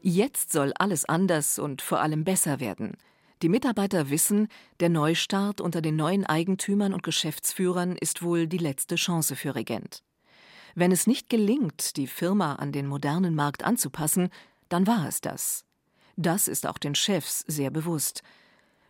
Jetzt 0.02 0.50
soll 0.50 0.72
alles 0.76 1.04
anders 1.04 1.60
und 1.60 1.80
vor 1.80 2.00
allem 2.00 2.24
besser 2.24 2.58
werden. 2.58 2.96
Die 3.42 3.48
Mitarbeiter 3.48 4.10
wissen, 4.10 4.48
der 4.80 4.90
Neustart 4.90 5.62
unter 5.62 5.80
den 5.80 5.96
neuen 5.96 6.26
Eigentümern 6.26 6.92
und 6.92 7.02
Geschäftsführern 7.02 7.96
ist 7.96 8.22
wohl 8.22 8.46
die 8.46 8.58
letzte 8.58 8.96
Chance 8.96 9.34
für 9.34 9.54
Regent. 9.54 10.02
Wenn 10.74 10.92
es 10.92 11.06
nicht 11.06 11.30
gelingt, 11.30 11.96
die 11.96 12.06
Firma 12.06 12.56
an 12.56 12.70
den 12.70 12.86
modernen 12.86 13.34
Markt 13.34 13.64
anzupassen, 13.64 14.28
dann 14.68 14.86
war 14.86 15.08
es 15.08 15.22
das. 15.22 15.64
Das 16.16 16.48
ist 16.48 16.66
auch 16.66 16.76
den 16.76 16.94
Chefs 16.94 17.40
sehr 17.48 17.70
bewusst. 17.70 18.22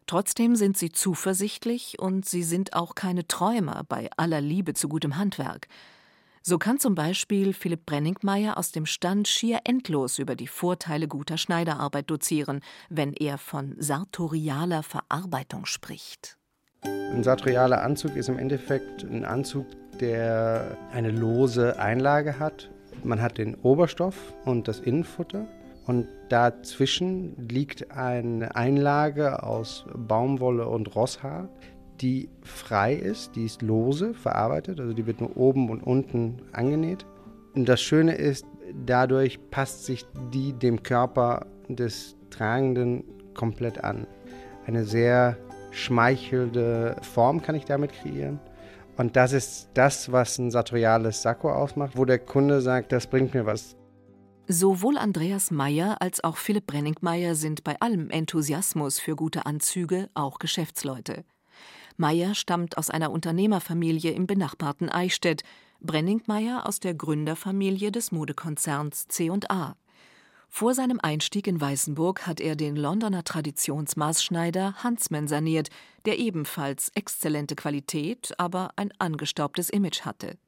Trotzdem 0.07 0.57
sind 0.57 0.77
sie 0.77 0.91
zuversichtlich 0.91 2.01
und 2.01 2.27
sie 2.27 2.43
sind 2.43 2.75
auch 2.75 2.97
keine 2.97 3.29
Träumer 3.29 3.85
bei 3.89 4.11
aller 4.17 4.41
Liebe 4.41 4.75
zu 4.75 4.89
gutem 4.89 5.17
Handwerk. 5.17 5.69
So 6.43 6.57
kann 6.57 6.79
zum 6.79 6.95
Beispiel 6.95 7.53
Philipp 7.53 7.85
Brenningmeier 7.85 8.57
aus 8.57 8.73
dem 8.73 8.87
Stand 8.87 9.29
schier 9.29 9.61
endlos 9.65 10.19
über 10.19 10.35
die 10.35 10.47
Vorteile 10.47 11.07
guter 11.07 11.37
Schneiderarbeit 11.37 12.11
dozieren, 12.11 12.61
wenn 12.89 13.13
er 13.13 13.37
von 13.37 13.77
sartorialer 13.79 14.83
Verarbeitung 14.83 15.67
spricht. 15.67 16.39
Ein 16.83 17.23
sartorialer 17.23 17.83
Anzug 17.83 18.17
ist 18.17 18.31
im 18.31 18.39
Endeffekt 18.39 19.05
ein 19.05 19.27
Anzug, 19.27 19.67
der 20.01 20.79
eine 20.93 21.11
lose 21.11 21.79
Einlage 21.79 22.39
hat. 22.39 22.71
Man 23.05 23.21
hat 23.21 23.37
den 23.37 23.55
Oberstoff 23.57 24.17
und 24.47 24.67
das 24.67 24.81
Innenfutter 24.81 25.47
und 25.87 26.09
dazwischen 26.31 27.49
liegt 27.49 27.91
eine 27.91 28.55
Einlage 28.57 29.43
aus 29.43 29.85
Baumwolle 29.95 30.67
und 30.67 30.95
Rosshaar, 30.95 31.51
die 32.01 32.29
frei 32.43 32.95
ist, 32.95 33.37
die 33.37 33.45
ist 33.45 33.63
lose 33.63 34.15
verarbeitet, 34.15 34.81
also 34.81 34.93
die 34.93 35.07
wird 35.07 35.21
nur 35.21 35.37
oben 35.37 35.71
und 35.71 35.83
unten 35.83 36.43
angenäht. 36.53 37.05
Und 37.55 37.69
das 37.69 37.81
Schöne 37.81 38.15
ist, 38.15 38.47
dadurch 38.87 39.39
passt 39.51 39.85
sich 39.85 40.07
die 40.33 40.53
dem 40.53 40.83
Körper 40.83 41.47
des 41.69 42.17
Tragenden 42.31 43.05
komplett 43.35 43.83
an. 43.83 44.07
Eine 44.67 44.85
sehr 44.85 45.37
schmeichelnde 45.71 46.97
Form 47.03 47.43
kann 47.43 47.55
ich 47.55 47.65
damit 47.65 47.93
kreieren. 47.93 48.41
Und 48.97 49.17
das 49.17 49.33
ist 49.33 49.71
das, 49.75 50.13
was 50.13 50.39
ein 50.39 50.51
sartoriales 50.51 51.23
Sakko 51.23 51.51
ausmacht, 51.51 51.97
wo 51.97 52.05
der 52.05 52.19
Kunde 52.19 52.61
sagt, 52.61 52.93
das 52.93 53.07
bringt 53.07 53.35
mir 53.35 53.47
was. 53.47 53.77
Sowohl 54.47 54.99
Andreas 54.99 55.51
Meyer 55.51 55.97
als 56.01 56.23
auch 56.25 56.37
Philipp 56.37 56.67
Brenningmeier 56.67 57.35
sind 57.35 57.63
bei 57.63 57.81
allem 57.81 58.11
Enthusiasmus 58.11 58.99
für 58.99 59.15
gute 59.15 59.47
Anzüge 59.47 60.11
auch 60.15 60.39
Geschäftsleute. 60.39 61.25
Meyer 62.01 62.35
stammt 62.35 62.79
aus 62.79 62.89
einer 62.89 63.11
Unternehmerfamilie 63.11 64.11
im 64.13 64.27
benachbarten 64.27 64.89
Eichstätt, 64.89 65.43
Brenningmeier 65.81 66.67
aus 66.67 66.81
der 66.81 66.95
Gründerfamilie 66.95 67.93
des 67.93 68.11
Modekonzerns 68.11 69.07
C&A. 69.09 69.77
Vor 70.49 70.73
seinem 70.73 70.99
Einstieg 70.99 71.47
in 71.47 71.61
Weißenburg 71.61 72.27
hat 72.27 72.41
er 72.41 72.57
den 72.57 72.75
Londoner 72.75 73.23
Traditionsmaßschneider 73.23 74.83
Huntsman 74.83 75.29
saniert, 75.29 75.69
der 76.07 76.19
ebenfalls 76.19 76.91
exzellente 76.95 77.55
Qualität, 77.55 78.33
aber 78.39 78.71
ein 78.77 78.93
angestaubtes 78.99 79.69
Image 79.69 80.01
hatte. 80.07 80.39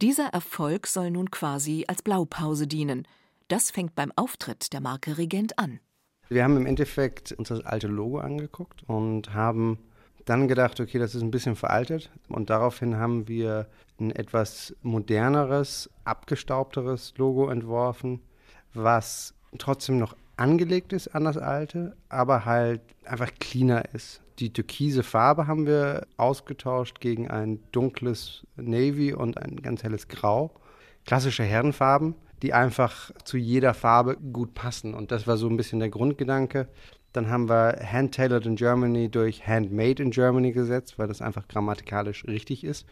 Dieser 0.00 0.28
Erfolg 0.28 0.86
soll 0.86 1.10
nun 1.10 1.32
quasi 1.32 1.86
als 1.88 2.02
Blaupause 2.02 2.68
dienen. 2.68 3.08
Das 3.48 3.72
fängt 3.72 3.96
beim 3.96 4.12
Auftritt 4.14 4.72
der 4.72 4.80
Marke 4.80 5.18
Regent 5.18 5.58
an. 5.58 5.80
Wir 6.28 6.44
haben 6.44 6.56
im 6.56 6.66
Endeffekt 6.66 7.32
uns 7.32 7.48
das 7.48 7.66
alte 7.66 7.88
Logo 7.88 8.18
angeguckt 8.18 8.84
und 8.86 9.34
haben 9.34 9.78
dann 10.24 10.48
gedacht, 10.48 10.80
okay, 10.80 10.98
das 10.98 11.14
ist 11.14 11.22
ein 11.22 11.30
bisschen 11.30 11.56
veraltet. 11.56 12.10
Und 12.28 12.50
daraufhin 12.50 12.96
haben 12.96 13.28
wir 13.28 13.66
ein 13.98 14.10
etwas 14.12 14.74
moderneres, 14.82 15.90
abgestaubteres 16.04 17.14
Logo 17.16 17.48
entworfen, 17.48 18.20
was 18.74 19.34
trotzdem 19.58 19.98
noch 19.98 20.16
angelegt 20.36 20.92
ist 20.92 21.08
an 21.08 21.24
das 21.24 21.36
alte, 21.36 21.96
aber 22.08 22.44
halt 22.44 22.80
einfach 23.04 23.30
cleaner 23.38 23.84
ist. 23.94 24.22
Die 24.38 24.52
türkise 24.52 25.02
Farbe 25.02 25.46
haben 25.46 25.66
wir 25.66 26.06
ausgetauscht 26.16 27.00
gegen 27.00 27.30
ein 27.30 27.60
dunkles 27.70 28.46
Navy 28.56 29.12
und 29.12 29.38
ein 29.38 29.56
ganz 29.56 29.82
helles 29.82 30.08
Grau. 30.08 30.52
Klassische 31.04 31.44
Herrenfarben, 31.44 32.14
die 32.42 32.52
einfach 32.52 33.12
zu 33.24 33.36
jeder 33.36 33.74
Farbe 33.74 34.16
gut 34.16 34.54
passen. 34.54 34.94
Und 34.94 35.12
das 35.12 35.26
war 35.26 35.36
so 35.36 35.48
ein 35.48 35.56
bisschen 35.56 35.80
der 35.80 35.90
Grundgedanke. 35.90 36.68
Dann 37.12 37.28
haben 37.28 37.48
wir 37.48 37.78
Hand-Tailored 37.82 38.46
in 38.46 38.56
Germany 38.56 39.10
durch 39.10 39.46
Handmade 39.46 40.02
in 40.02 40.10
Germany 40.10 40.52
gesetzt, 40.52 40.98
weil 40.98 41.08
das 41.08 41.20
einfach 41.20 41.46
grammatikalisch 41.48 42.24
richtig 42.26 42.64
ist. 42.64 42.86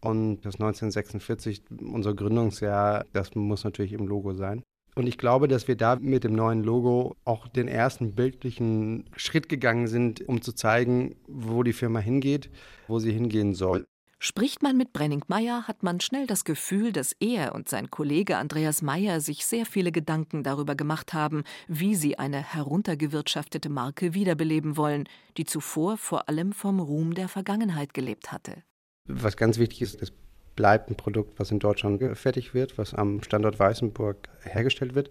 Und 0.00 0.40
das 0.42 0.54
1946, 0.54 1.62
unser 1.92 2.14
Gründungsjahr, 2.14 3.04
das 3.12 3.34
muss 3.34 3.64
natürlich 3.64 3.92
im 3.92 4.06
Logo 4.06 4.32
sein. 4.32 4.62
Und 4.94 5.06
ich 5.06 5.18
glaube, 5.18 5.46
dass 5.46 5.68
wir 5.68 5.76
da 5.76 5.96
mit 5.96 6.24
dem 6.24 6.32
neuen 6.32 6.64
Logo 6.64 7.16
auch 7.24 7.48
den 7.48 7.68
ersten 7.68 8.14
bildlichen 8.14 9.04
Schritt 9.16 9.48
gegangen 9.48 9.86
sind, 9.86 10.26
um 10.26 10.42
zu 10.42 10.52
zeigen, 10.52 11.14
wo 11.28 11.62
die 11.62 11.72
Firma 11.72 12.00
hingeht, 12.00 12.50
wo 12.88 12.98
sie 12.98 13.12
hingehen 13.12 13.54
soll. 13.54 13.84
Spricht 14.22 14.62
man 14.62 14.76
mit 14.76 14.92
Brenningmeier, 14.92 15.66
hat 15.66 15.82
man 15.82 15.98
schnell 15.98 16.26
das 16.26 16.44
Gefühl, 16.44 16.92
dass 16.92 17.16
er 17.20 17.54
und 17.54 17.70
sein 17.70 17.90
Kollege 17.90 18.36
Andreas 18.36 18.82
Meyer 18.82 19.22
sich 19.22 19.46
sehr 19.46 19.64
viele 19.64 19.92
Gedanken 19.92 20.42
darüber 20.42 20.74
gemacht 20.74 21.14
haben, 21.14 21.42
wie 21.68 21.94
sie 21.94 22.18
eine 22.18 22.42
heruntergewirtschaftete 22.42 23.70
Marke 23.70 24.12
wiederbeleben 24.12 24.76
wollen, 24.76 25.08
die 25.38 25.46
zuvor 25.46 25.96
vor 25.96 26.28
allem 26.28 26.52
vom 26.52 26.80
Ruhm 26.80 27.14
der 27.14 27.28
Vergangenheit 27.28 27.94
gelebt 27.94 28.30
hatte. 28.30 28.62
Was 29.06 29.38
ganz 29.38 29.56
wichtig 29.56 29.80
ist, 29.80 30.02
es 30.02 30.12
bleibt 30.54 30.90
ein 30.90 30.96
Produkt, 30.96 31.40
was 31.40 31.50
in 31.50 31.58
Deutschland 31.58 32.02
fertig 32.18 32.52
wird, 32.52 32.76
was 32.76 32.92
am 32.92 33.22
Standort 33.22 33.58
Weißenburg 33.58 34.28
hergestellt 34.42 34.94
wird. 34.94 35.10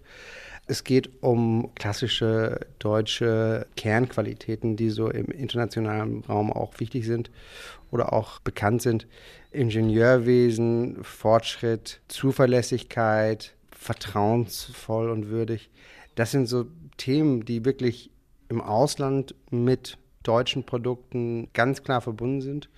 Es 0.70 0.84
geht 0.84 1.10
um 1.20 1.74
klassische 1.74 2.60
deutsche 2.78 3.66
Kernqualitäten, 3.74 4.76
die 4.76 4.90
so 4.90 5.10
im 5.10 5.24
internationalen 5.24 6.22
Raum 6.28 6.52
auch 6.52 6.78
wichtig 6.78 7.06
sind 7.06 7.28
oder 7.90 8.12
auch 8.12 8.38
bekannt 8.38 8.80
sind. 8.80 9.08
Ingenieurwesen, 9.50 11.02
Fortschritt, 11.02 12.00
Zuverlässigkeit, 12.06 13.52
vertrauensvoll 13.72 15.10
und 15.10 15.28
würdig. 15.28 15.70
Das 16.14 16.30
sind 16.30 16.46
so 16.46 16.66
Themen, 16.98 17.44
die 17.44 17.64
wirklich 17.64 18.12
im 18.48 18.60
Ausland 18.60 19.34
mit 19.50 19.98
deutschen 20.22 20.62
Produkten 20.62 21.48
ganz 21.52 21.82
klar 21.82 22.00
verbunden 22.00 22.42
sind. 22.42 22.68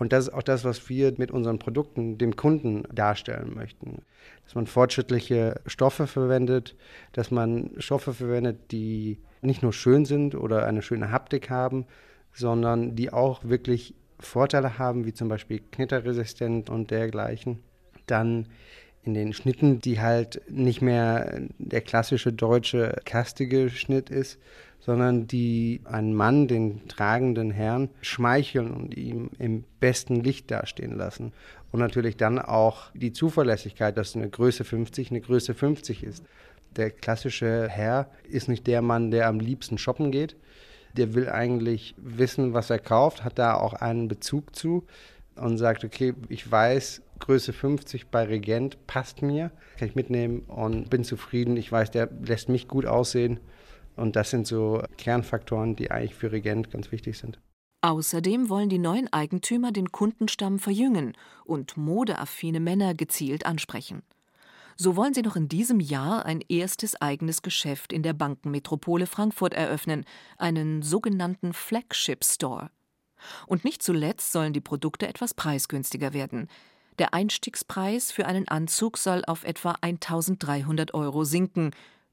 Und 0.00 0.14
das 0.14 0.28
ist 0.28 0.34
auch 0.34 0.42
das, 0.42 0.64
was 0.64 0.88
wir 0.88 1.12
mit 1.18 1.30
unseren 1.30 1.58
Produkten 1.58 2.16
dem 2.16 2.34
Kunden 2.34 2.84
darstellen 2.90 3.52
möchten. 3.54 4.00
Dass 4.44 4.54
man 4.54 4.66
fortschrittliche 4.66 5.60
Stoffe 5.66 6.06
verwendet, 6.06 6.74
dass 7.12 7.30
man 7.30 7.72
Stoffe 7.76 8.14
verwendet, 8.14 8.72
die 8.72 9.18
nicht 9.42 9.62
nur 9.62 9.74
schön 9.74 10.06
sind 10.06 10.34
oder 10.34 10.64
eine 10.64 10.80
schöne 10.80 11.12
Haptik 11.12 11.50
haben, 11.50 11.84
sondern 12.32 12.96
die 12.96 13.12
auch 13.12 13.44
wirklich 13.44 13.94
Vorteile 14.18 14.78
haben, 14.78 15.04
wie 15.04 15.12
zum 15.12 15.28
Beispiel 15.28 15.60
knitterresistent 15.70 16.70
und 16.70 16.90
dergleichen. 16.90 17.58
Dann 18.06 18.48
in 19.02 19.12
den 19.12 19.34
Schnitten, 19.34 19.80
die 19.82 20.00
halt 20.00 20.40
nicht 20.48 20.80
mehr 20.80 21.42
der 21.58 21.82
klassische 21.82 22.32
deutsche 22.32 22.96
kastige 23.04 23.68
Schnitt 23.68 24.08
ist, 24.08 24.38
sondern 24.80 25.26
die 25.26 25.82
einen 25.84 26.14
Mann, 26.14 26.48
den 26.48 26.88
tragenden 26.88 27.50
Herrn, 27.50 27.90
schmeicheln 28.00 28.72
und 28.72 28.96
ihm 28.96 29.30
im 29.38 29.64
besten 29.78 30.16
Licht 30.16 30.50
dastehen 30.50 30.96
lassen. 30.96 31.32
Und 31.70 31.80
natürlich 31.80 32.16
dann 32.16 32.38
auch 32.38 32.90
die 32.94 33.12
Zuverlässigkeit, 33.12 33.96
dass 33.96 34.16
eine 34.16 34.28
Größe 34.28 34.64
50 34.64 35.10
eine 35.10 35.20
Größe 35.20 35.54
50 35.54 36.02
ist. 36.02 36.24
Der 36.76 36.90
klassische 36.90 37.68
Herr 37.68 38.10
ist 38.28 38.48
nicht 38.48 38.66
der 38.66 38.80
Mann, 38.80 39.10
der 39.10 39.28
am 39.28 39.38
liebsten 39.38 39.76
shoppen 39.76 40.10
geht. 40.10 40.36
Der 40.96 41.14
will 41.14 41.28
eigentlich 41.28 41.94
wissen, 41.98 42.54
was 42.54 42.70
er 42.70 42.78
kauft, 42.78 43.22
hat 43.22 43.38
da 43.38 43.54
auch 43.54 43.74
einen 43.74 44.08
Bezug 44.08 44.56
zu 44.56 44.86
und 45.36 45.58
sagt, 45.58 45.84
okay, 45.84 46.14
ich 46.28 46.50
weiß, 46.50 47.02
Größe 47.20 47.52
50 47.52 48.08
bei 48.08 48.24
Regent 48.24 48.78
passt 48.86 49.22
mir, 49.22 49.50
kann 49.78 49.88
ich 49.88 49.94
mitnehmen 49.94 50.40
und 50.40 50.90
bin 50.90 51.04
zufrieden. 51.04 51.56
Ich 51.56 51.70
weiß, 51.70 51.90
der 51.90 52.08
lässt 52.24 52.48
mich 52.48 52.66
gut 52.66 52.86
aussehen 52.86 53.40
und 54.00 54.16
das 54.16 54.30
sind 54.30 54.46
so 54.46 54.82
Kernfaktoren, 54.96 55.76
die 55.76 55.90
eigentlich 55.90 56.14
für 56.14 56.32
Regent 56.32 56.70
ganz 56.70 56.90
wichtig 56.90 57.18
sind. 57.18 57.38
Außerdem 57.82 58.48
wollen 58.48 58.68
die 58.68 58.78
neuen 58.78 59.10
Eigentümer 59.12 59.72
den 59.72 59.90
Kundenstamm 59.92 60.58
verjüngen 60.58 61.16
und 61.44 61.76
modeaffine 61.76 62.60
Männer 62.60 62.94
gezielt 62.94 63.46
ansprechen. 63.46 64.02
So 64.76 64.96
wollen 64.96 65.14
sie 65.14 65.22
noch 65.22 65.36
in 65.36 65.48
diesem 65.48 65.80
Jahr 65.80 66.24
ein 66.24 66.42
erstes 66.48 67.00
eigenes 67.00 67.42
Geschäft 67.42 67.92
in 67.92 68.02
der 68.02 68.14
Bankenmetropole 68.14 69.06
Frankfurt 69.06 69.54
eröffnen, 69.54 70.04
einen 70.38 70.82
sogenannten 70.82 71.52
Flagship 71.52 72.24
Store. 72.24 72.70
Und 73.46 73.64
nicht 73.64 73.82
zuletzt 73.82 74.32
sollen 74.32 74.54
die 74.54 74.62
Produkte 74.62 75.06
etwas 75.06 75.34
preisgünstiger 75.34 76.14
werden. 76.14 76.48
Der 76.98 77.12
Einstiegspreis 77.12 78.12
für 78.12 78.26
einen 78.26 78.48
Anzug 78.48 78.98
soll 78.98 79.22
auf 79.26 79.44
etwa 79.44 79.76
1300 79.80 80.94
Euro 80.94 81.24
sinken, 81.24 81.72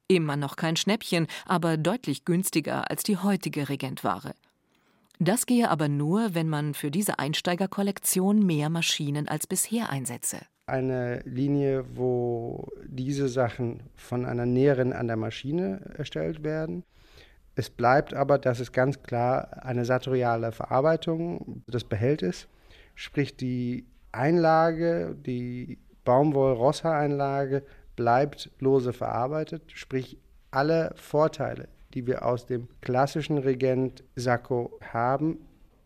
Immer 0.10 0.38
noch 0.38 0.56
kein 0.56 0.78
Schnäppchen, 0.78 1.28
aber 1.46 1.76
deutlich 1.76 2.24
günstiger 2.24 2.89
als 2.89 3.04
die 3.04 3.17
heutige 3.17 3.67
Regentware. 3.67 4.34
Das 5.20 5.46
gehe 5.46 5.70
aber 5.70 5.89
nur, 5.89 6.34
wenn 6.34 6.48
man 6.48 6.74
für 6.74 6.91
diese 6.91 7.20
Einsteigerkollektion 7.20 8.46
mehr 8.46 8.70
Maschinen 8.70 9.28
als 9.28 9.48
bisher 9.48 9.89
einsetze. 9.89 10.38
Eine 10.67 11.22
Linie, 11.26 11.84
wo 11.96 12.67
diese 12.86 13.28
Sachen 13.28 13.84
von 13.96 14.26
einer 14.26 14.46
Näherin 14.46 14.93
an 14.93 15.08
der 15.08 15.17
Maschine 15.17 15.82
erstellt 15.98 16.43
werden. 16.43 16.84
Es 17.56 17.70
bleibt 17.70 18.13
aber, 18.13 18.38
dass 18.38 18.60
es 18.60 18.72
ganz 18.72 19.02
klar 19.02 19.63
eine 19.63 19.84
sartoriale 19.84 20.52
Verarbeitung 20.54 21.63
des 21.67 21.84
Behältes, 21.84 22.48
sprich 22.96 23.36
die 23.36 23.88
Einlage, 24.12 25.17
die 25.26 25.80
Baumwoll-Rossa-Einlage 26.06 27.63
bleibt 27.97 28.49
lose 28.60 28.93
verarbeitet, 28.93 29.63
sprich 29.73 30.17
alle 30.51 30.93
Vorteile, 30.95 31.67
die 31.93 32.07
wir 32.07 32.23
aus 32.23 32.45
dem 32.45 32.69
klassischen 32.79 33.38
Regent-Sakko 33.38 34.79
haben, 34.93 35.39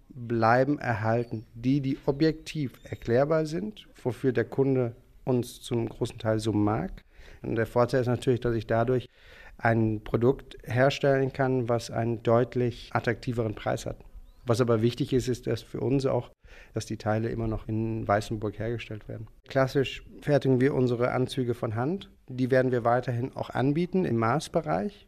bleiben 0.10 0.78
erhalten. 0.78 1.45
Die, 1.56 1.82
die 1.82 1.97
objektiv 2.06 2.74
erklärbar 2.84 3.47
sind, 3.47 3.88
wofür 4.04 4.34
der 4.34 4.45
Kunde 4.45 4.95
uns 5.24 5.62
zum 5.62 5.89
großen 5.89 6.19
Teil 6.19 6.38
so 6.38 6.54
mag. 6.54 7.04
Und 7.41 7.56
der 7.56 7.65
Vorteil 7.65 8.02
ist 8.02 8.08
natürlich, 8.08 8.41
dass 8.41 8.56
ich 8.56 8.67
dadurch 8.67 9.10
ein 9.58 10.04
Produkt 10.04 10.58
herstellen 10.63 11.34
kann, 11.34 11.69
was 11.69 11.89
einen 11.91 12.21
deutlich 12.24 12.89
attraktiveren 12.93 13.56
Preis 13.56 13.86
hat. 13.86 13.97
Was 14.46 14.62
aber 14.62 14.82
wichtig 14.82 15.14
ist, 15.14 15.28
ist, 15.28 15.48
dass 15.48 15.62
für 15.62 15.80
uns 15.80 16.06
auch, 16.06 16.32
dass 16.74 16.86
die 16.86 16.98
Teile 16.98 17.30
immer 17.30 17.48
noch 17.48 17.68
in 17.68 18.08
Weißenburg 18.08 18.58
hergestellt 18.58 19.08
werden. 19.08 19.28
Klassisch 19.48 20.04
fertigen 20.22 20.60
wir 20.60 20.74
unsere 20.74 21.12
Anzüge 21.12 21.54
von 21.54 21.76
Hand. 21.76 22.10
Die 22.28 22.50
werden 22.50 22.72
wir 22.72 22.84
weiterhin 22.84 23.36
auch 23.36 23.50
anbieten 23.50 24.06
im 24.06 24.18
Maßbereich, 24.18 25.08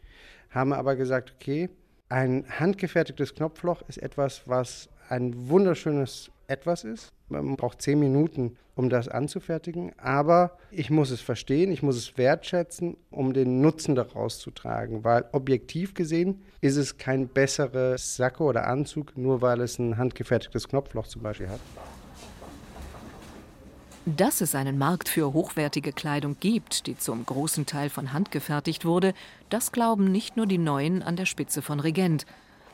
haben 0.49 0.73
aber 0.73 0.95
gesagt, 0.95 1.33
okay, 1.35 1.69
ein 2.09 2.45
handgefertigtes 2.47 3.33
Knopfloch 3.33 3.81
ist 3.87 3.97
etwas, 3.97 4.47
was 4.47 4.89
ein 5.09 5.49
wunderschönes 5.49 6.29
Etwas 6.47 6.83
ist. 6.83 7.09
Man 7.29 7.55
braucht 7.55 7.81
zehn 7.81 7.99
Minuten, 7.99 8.57
um 8.75 8.89
das 8.89 9.07
anzufertigen, 9.07 9.91
aber 9.97 10.57
ich 10.71 10.89
muss 10.89 11.09
es 11.11 11.21
verstehen, 11.21 11.71
ich 11.71 11.83
muss 11.83 11.95
es 11.95 12.17
wertschätzen, 12.17 12.97
um 13.11 13.33
den 13.33 13.61
Nutzen 13.61 13.95
daraus 13.95 14.39
zu 14.39 14.51
tragen, 14.51 15.03
weil 15.03 15.25
objektiv 15.31 15.93
gesehen 15.93 16.41
ist 16.61 16.77
es 16.77 16.97
kein 16.97 17.27
besseres 17.27 18.15
Sakko 18.15 18.49
oder 18.49 18.67
Anzug, 18.67 19.17
nur 19.17 19.41
weil 19.41 19.61
es 19.61 19.79
ein 19.79 19.97
handgefertigtes 19.97 20.67
Knopfloch 20.67 21.07
zum 21.07 21.21
Beispiel 21.21 21.49
hat. 21.49 21.59
Dass 24.05 24.41
es 24.41 24.53
einen 24.53 24.77
Markt 24.77 25.07
für 25.07 25.31
hochwertige 25.31 25.93
Kleidung 25.93 26.35
gibt, 26.41 26.87
die 26.87 26.97
zum 26.97 27.25
großen 27.25 27.65
Teil 27.65 27.89
von 27.89 28.11
Hand 28.11 28.31
gefertigt 28.31 28.83
wurde, 28.83 29.13
das 29.49 29.71
glauben 29.71 30.11
nicht 30.11 30.35
nur 30.35 30.45
die 30.45 30.57
Neuen 30.57 31.01
an 31.01 31.15
der 31.15 31.25
Spitze 31.25 31.61
von 31.61 31.79
Regent. 31.79 32.25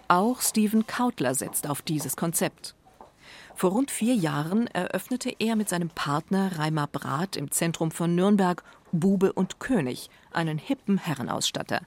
Auch 0.08 0.42
Steven 0.42 0.88
Kautler 0.88 1.36
setzt 1.36 1.70
auf 1.70 1.84
dieses 1.84 2.18
Konzept. 2.18 2.74
Vor 3.60 3.72
rund 3.72 3.92
vier 3.92 4.16
Jahren 4.16 4.68
eröffnete 4.68 5.36
er 5.38 5.58
mit 5.58 5.68
seinem 5.68 5.90
Partner 5.90 6.58
Reimer 6.58 6.88
Brath 6.88 7.36
im 7.36 7.52
Zentrum 7.52 7.92
von 7.92 8.16
Nürnberg 8.16 8.64
Bube 8.94 9.34
und 9.34 9.60
König, 9.60 10.10
einen 10.32 10.58
hippen 10.58 10.98
Herrenausstatter. 10.98 11.82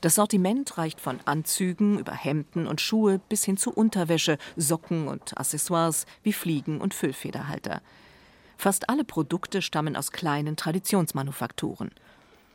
Das 0.00 0.16
Sortiment 0.16 0.76
reicht 0.76 1.00
von 1.00 1.20
Anzügen 1.24 2.00
über 2.00 2.10
Hemden 2.10 2.66
und 2.66 2.80
Schuhe 2.80 3.20
bis 3.28 3.44
hin 3.44 3.56
zu 3.56 3.70
Unterwäsche, 3.70 4.38
Socken 4.56 5.06
und 5.06 5.38
Accessoires 5.38 6.06
wie 6.24 6.32
Fliegen 6.32 6.80
und 6.80 6.94
Füllfederhalter. 6.94 7.80
Fast 8.58 8.88
alle 8.88 9.04
Produkte 9.04 9.62
stammen 9.62 9.94
aus 9.94 10.10
kleinen 10.10 10.56
Traditionsmanufakturen. 10.56 11.92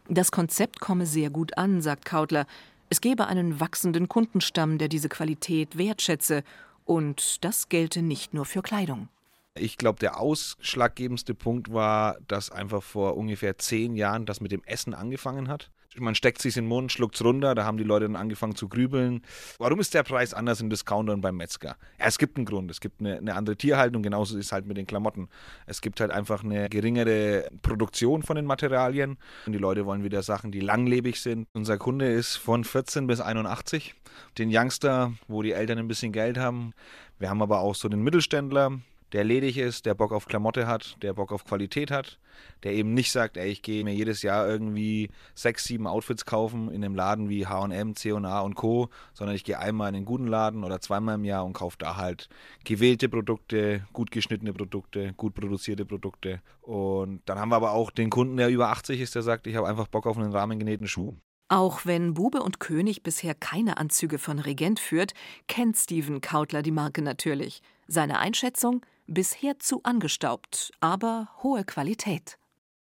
Das 0.10 0.34
Konzept 0.34 0.82
komme 0.82 1.06
sehr 1.06 1.30
gut 1.30 1.58
an, 1.58 1.82
sagt 1.82 2.04
Kautler. 2.04 2.46
Es 2.90 3.00
gebe 3.00 3.28
einen 3.28 3.62
wachsenden 3.62 4.10
Kundenstamm, 4.10 4.80
der 4.80 4.90
diese 4.90 5.08
Qualität 5.08 5.78
wertschätze, 5.78 6.44
und 6.90 7.46
das 7.46 7.70
gelte 7.70 8.02
nicht 8.02 8.34
nur 8.34 8.46
für 8.46 8.64
Kleidung. 8.64 9.10
Ich 9.54 9.78
glaube, 9.78 10.00
der 10.00 10.20
ausschlaggebendste 10.20 11.36
Punkt 11.36 11.72
war, 11.72 12.18
dass 12.28 12.50
einfach 12.50 12.82
vor 12.82 13.16
ungefähr 13.16 13.60
zehn 13.60 13.96
Jahren 13.96 14.26
das 14.26 14.42
mit 14.42 14.52
dem 14.52 14.64
Essen 14.64 14.96
angefangen 14.96 15.50
hat 15.50 15.70
man 15.98 16.16
steckt 16.16 16.42
sich 16.42 16.56
in 16.56 16.66
den 16.66 16.70
Mund, 16.70 16.92
schluckt 16.92 17.16
es 17.16 17.24
runter, 17.24 17.56
da 17.56 17.66
haben 17.66 17.78
die 17.78 17.84
Leute 17.84 18.06
dann 18.06 18.16
angefangen 18.16 18.56
zu 18.56 18.70
grübeln. 18.70 19.22
Warum 19.58 19.80
ist 19.80 19.94
der 19.94 20.04
Preis 20.04 20.34
anders 20.34 20.62
im 20.62 20.70
Discounter 20.70 21.14
und 21.14 21.22
beim 21.22 21.38
Metzger? 21.38 21.78
Ja, 22.00 22.06
es 22.06 22.18
gibt 22.18 22.38
einen 22.38 22.46
Grund, 22.46 22.70
es 22.70 22.80
gibt 22.80 23.00
eine, 23.00 23.18
eine 23.18 23.36
andere 23.36 23.56
Tierhaltung, 23.56 24.04
genauso 24.04 24.38
ist 24.38 24.48
es 24.48 24.52
halt 24.52 24.66
mit 24.66 24.78
den 24.78 24.86
Klamotten. 24.86 25.30
Es 25.66 25.82
gibt 25.82 26.00
halt 26.00 26.12
einfach 26.12 26.44
eine 26.44 26.70
geringere 26.70 27.50
Produktion 27.62 28.24
von 28.24 28.36
den 28.36 28.46
Materialien 28.46 29.18
und 29.46 29.54
die 29.54 29.60
Leute 29.60 29.86
wollen 29.86 30.04
wieder 30.04 30.22
Sachen, 30.22 30.52
die 30.52 30.60
langlebig 30.60 31.20
sind. 31.20 31.48
Unser 31.54 31.78
Kunde 31.78 32.12
ist 32.12 32.36
von 32.36 32.64
14 32.64 33.08
bis 33.08 33.22
81, 33.22 33.96
den 34.38 34.50
Youngster, 34.52 35.14
wo 35.28 35.42
die 35.42 35.54
Eltern 35.54 35.80
ein 35.80 35.88
bisschen 35.88 36.12
Geld 36.12 36.38
haben. 36.38 36.74
Wir 37.18 37.30
haben 37.30 37.42
aber 37.42 37.60
auch 37.60 37.76
so 37.76 37.90
den 37.90 38.02
Mittelständler, 38.02 38.80
der 39.14 39.24
ledig 39.24 39.58
ist, 39.58 39.86
der 39.86 39.96
Bock 39.96 40.12
auf 40.12 40.28
Klamotte 40.28 40.68
hat, 40.68 40.98
der 41.02 41.14
Bock 41.14 41.32
auf 41.32 41.46
Qualität 41.46 41.92
hat, 41.92 42.20
der 42.64 42.74
eben 42.74 42.94
nicht 42.94 43.12
sagt, 43.12 43.38
ey, 43.38 43.50
ich 43.50 43.62
gehe 43.62 43.84
mir 43.84 43.94
jedes 43.94 44.22
Jahr 44.22 44.48
irgendwie 44.48 45.10
sechs, 45.34 45.64
sieben 45.64 45.88
Outfits 45.88 46.26
kaufen 46.26 46.70
in 46.70 46.84
einem 46.84 46.96
Laden 46.96 47.30
wie 47.30 47.48
H&M, 47.48 47.96
C&A 47.96 48.42
und 48.42 48.56
Co., 48.56 48.90
sondern 49.14 49.36
ich 49.36 49.44
gehe 49.44 49.60
einmal 49.60 49.90
in 49.90 49.96
einen 49.96 50.06
guten 50.06 50.28
Laden 50.28 50.64
oder 50.64 50.80
zweimal 50.80 51.16
im 51.16 51.26
Jahr 51.26 51.46
und 51.46 51.54
kaufe 51.54 51.78
da 51.80 51.96
halt 51.96 52.30
gewählte 52.64 53.10
Produkte, 53.10 53.86
gut 53.94 54.12
geschnittene 54.12 54.54
Produkte, 54.54 55.14
gut 55.14 55.34
produzierte 55.34 55.86
Produkte. 55.86 56.42
Und 56.62 57.22
dann 57.26 57.40
haben 57.40 57.50
wir 57.50 57.56
aber 57.56 57.72
auch 57.72 57.92
den 57.92 58.10
Kunden, 58.10 58.38
der 58.38 58.50
über 58.50 58.70
80 58.70 59.00
ist, 59.00 59.16
der 59.16 59.24
sagt, 59.24 59.48
ich 59.48 59.56
habe 59.56 59.68
einfach 59.68 59.88
Bock 59.88 60.06
auf 60.06 60.18
einen 60.18 60.32
rahmengenähten 60.32 60.88
Schuh. 60.88 61.16
Auch 61.52 61.84
wenn 61.84 62.14
Bube 62.14 62.44
und 62.44 62.60
König 62.60 63.02
bisher 63.02 63.34
keine 63.34 63.78
Anzüge 63.78 64.20
von 64.20 64.38
Regent 64.38 64.80
führt, 64.80 65.14
kennt 65.48 65.78
Steven 65.78 66.22
Kautler 66.22 66.62
die 66.62 66.70
Marke 66.72 67.02
natürlich. 67.02 67.64
Seine 67.88 68.20
Einschätzung– 68.20 68.86
bisher 69.14 69.60
zu 69.60 69.82
angestaubt, 69.84 70.72
aber 70.80 71.30
hohe 71.44 71.64
Qualität. 71.66 72.38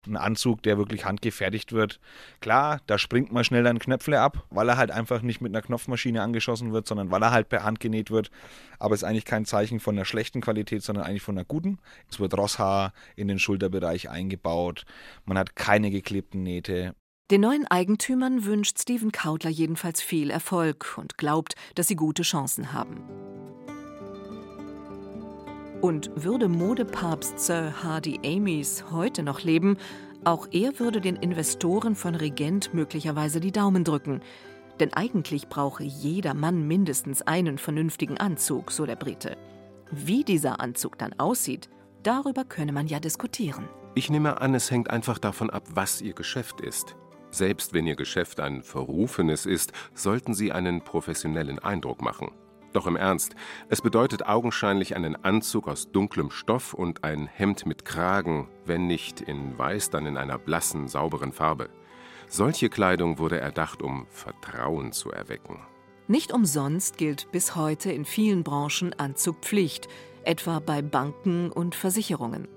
Ein 0.08 0.18
Anzug, 0.18 0.64
der 0.64 0.80
wirklich 0.80 1.06
handgefertigt 1.06 1.74
wird. 1.74 2.00
Klar, 2.40 2.82
da 2.88 2.98
springt 2.98 3.32
man 3.32 3.44
schnell 3.44 3.64
dann 3.64 3.78
Knöpfle 3.78 4.20
ab, 4.20 4.48
weil 4.50 4.68
er 4.68 4.78
halt 4.78 4.90
einfach 4.90 5.22
nicht 5.22 5.42
mit 5.42 5.54
einer 5.54 5.62
Knopfmaschine 5.62 6.24
angeschossen 6.24 6.74
wird, 6.74 6.88
sondern 6.88 7.12
weil 7.12 7.22
er 7.22 7.30
halt 7.30 7.50
per 7.50 7.64
Hand 7.64 7.80
genäht 7.80 8.10
wird. 8.10 8.32
Aber 8.80 8.96
es 8.96 9.04
ist 9.04 9.08
eigentlich 9.08 9.26
kein 9.26 9.46
Zeichen 9.46 9.80
von 9.80 9.96
einer 9.96 10.06
schlechten 10.06 10.42
Qualität, 10.42 10.82
sondern 10.82 11.06
eigentlich 11.06 11.22
von 11.22 11.38
einer 11.38 11.46
guten. 11.46 11.78
Es 12.10 12.20
wird 12.20 12.36
Rosshaar 12.36 12.94
in 13.16 13.28
den 13.28 13.38
Schulterbereich 13.38 14.10
eingebaut. 14.10 14.86
Man 15.26 15.38
hat 15.38 15.56
keine 15.56 15.92
geklebten 15.92 16.42
Nähte. 16.42 16.96
Den 17.30 17.42
neuen 17.42 17.68
Eigentümern 17.68 18.44
wünscht 18.44 18.80
Steven 18.80 19.12
Kautler 19.12 19.52
jedenfalls 19.52 20.02
viel 20.02 20.32
Erfolg 20.32 20.98
und 20.98 21.20
glaubt, 21.20 21.54
dass 21.76 21.88
sie 21.88 21.96
gute 21.96 22.24
Chancen 22.24 22.74
haben. 22.74 23.06
Und 25.82 26.12
würde 26.16 26.48
Modepapst 26.48 27.40
Sir 27.40 27.74
Hardy 27.84 28.20
Amys 28.24 28.86
heute 28.92 29.24
noch 29.24 29.42
leben, 29.42 29.78
auch 30.24 30.48
er 30.52 30.80
würde 30.80 31.02
den 31.02 31.16
Investoren 31.16 31.96
von 31.96 32.14
Regent 32.14 32.72
möglicherweise 32.76 33.40
die 33.40 33.52
Daumen 33.52 33.84
drücken. 33.84 34.22
Denn 34.80 34.94
eigentlich 34.94 35.50
brauche 35.50 35.84
jeder 35.84 36.36
Mann 36.36 36.68
mindestens 36.68 37.24
einen 37.24 37.58
vernünftigen 37.58 38.20
Anzug, 38.20 38.72
so 38.72 38.86
der 38.86 38.96
Brite. 38.96 39.38
Wie 39.90 40.24
dieser 40.24 40.60
Anzug 40.60 41.00
dann 41.00 41.14
aussieht, 41.20 41.68
darüber 42.04 42.44
könne 42.44 42.74
man 42.74 42.86
ja 42.86 43.00
diskutieren. 43.00 43.68
Ich 43.96 44.12
nehme 44.12 44.40
an, 44.40 44.54
es 44.54 44.70
hängt 44.70 44.92
einfach 44.92 45.18
davon 45.18 45.50
ab, 45.50 45.64
was 45.74 46.00
Ihr 46.00 46.14
Geschäft 46.14 46.62
ist. 46.62 46.96
Selbst 47.32 47.74
wenn 47.74 47.88
Ihr 47.88 47.96
Geschäft 47.96 48.40
ein 48.40 48.62
verrufenes 48.62 49.48
ist, 49.48 49.72
sollten 49.96 50.36
Sie 50.36 50.52
einen 50.52 50.84
professionellen 50.84 51.58
Eindruck 51.58 52.04
machen. 52.04 52.30
Doch 52.74 52.88
im 52.88 52.96
Ernst, 52.96 53.36
es 53.70 53.82
bedeutet 53.82 54.26
augenscheinlich 54.26 54.96
einen 54.96 55.22
Anzug 55.24 55.68
aus 55.68 55.92
dunklem 55.92 56.32
Stoff 56.32 56.74
und 56.74 57.04
ein 57.04 57.28
Hemd 57.28 57.66
mit 57.66 57.84
Kragen, 57.84 58.48
wenn 58.66 58.88
nicht 58.88 59.20
in 59.20 59.58
weiß, 59.58 59.90
dann 59.90 60.06
in 60.06 60.18
einer 60.18 60.38
blassen, 60.38 60.88
sauberen 60.88 61.34
Farbe. 61.34 61.70
Solche 62.28 62.70
Kleidung 62.70 63.20
wurde 63.20 63.40
erdacht, 63.40 63.82
um 63.82 64.08
Vertrauen 64.10 64.94
zu 64.94 65.12
erwecken. 65.12 65.60
Nicht 66.08 66.32
umsonst 66.32 66.98
gilt 66.98 67.32
bis 67.32 67.56
heute 67.56 67.92
in 67.92 68.06
vielen 68.06 68.44
Branchen 68.44 68.94
Anzugpflicht, 68.94 69.90
etwa 70.24 70.60
bei 70.60 70.82
Banken 70.82 71.52
und 71.52 71.76
Versicherungen. 71.76 72.48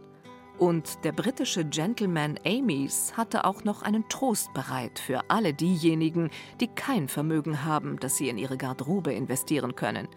Und 0.58 1.04
der 1.04 1.12
britische 1.12 1.64
Gentleman 1.64 2.38
Amy's 2.46 3.16
hatte 3.16 3.44
auch 3.44 3.64
noch 3.64 3.82
einen 3.82 4.08
Trost 4.08 4.54
bereit 4.54 4.98
für 4.98 5.22
alle 5.28 5.52
diejenigen, 5.52 6.30
die 6.60 6.68
kein 6.68 7.08
Vermögen 7.08 7.64
haben, 7.64 7.98
das 7.98 8.16
sie 8.16 8.28
in 8.28 8.38
ihre 8.38 8.56
Garderobe 8.56 9.12
investieren 9.12 9.74
können. 9.74 10.08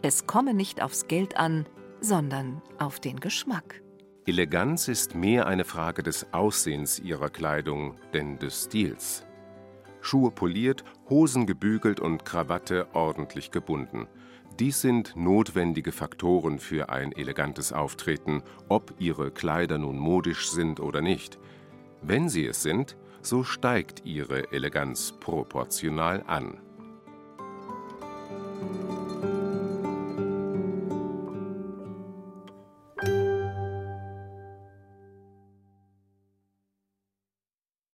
Es 0.00 0.26
komme 0.26 0.54
nicht 0.54 0.82
aufs 0.82 1.08
Geld 1.08 1.36
an, 1.36 1.66
sondern 2.00 2.62
auf 2.78 3.00
den 3.00 3.20
Geschmack. 3.20 3.82
Eleganz 4.24 4.88
ist 4.88 5.14
mehr 5.14 5.46
eine 5.46 5.64
Frage 5.64 6.02
des 6.02 6.32
Aussehens 6.32 6.98
ihrer 6.98 7.28
Kleidung, 7.28 7.96
denn 8.14 8.38
des 8.38 8.64
Stils. 8.64 9.26
Schuhe 10.00 10.30
poliert, 10.30 10.84
Hosen 11.10 11.46
gebügelt 11.46 12.00
und 12.00 12.24
Krawatte 12.24 12.88
ordentlich 12.94 13.50
gebunden– 13.50 14.06
dies 14.58 14.82
sind 14.82 15.14
notwendige 15.16 15.92
Faktoren 15.92 16.58
für 16.58 16.90
ein 16.90 17.12
elegantes 17.12 17.72
Auftreten, 17.72 18.42
ob 18.68 18.92
ihre 18.98 19.30
Kleider 19.30 19.78
nun 19.78 19.98
modisch 19.98 20.50
sind 20.50 20.78
oder 20.78 21.00
nicht. 21.00 21.38
Wenn 22.02 22.28
sie 22.28 22.46
es 22.46 22.62
sind, 22.62 22.96
so 23.22 23.44
steigt 23.44 24.04
ihre 24.04 24.52
Eleganz 24.52 25.12
proportional 25.12 26.22
an. 26.26 26.58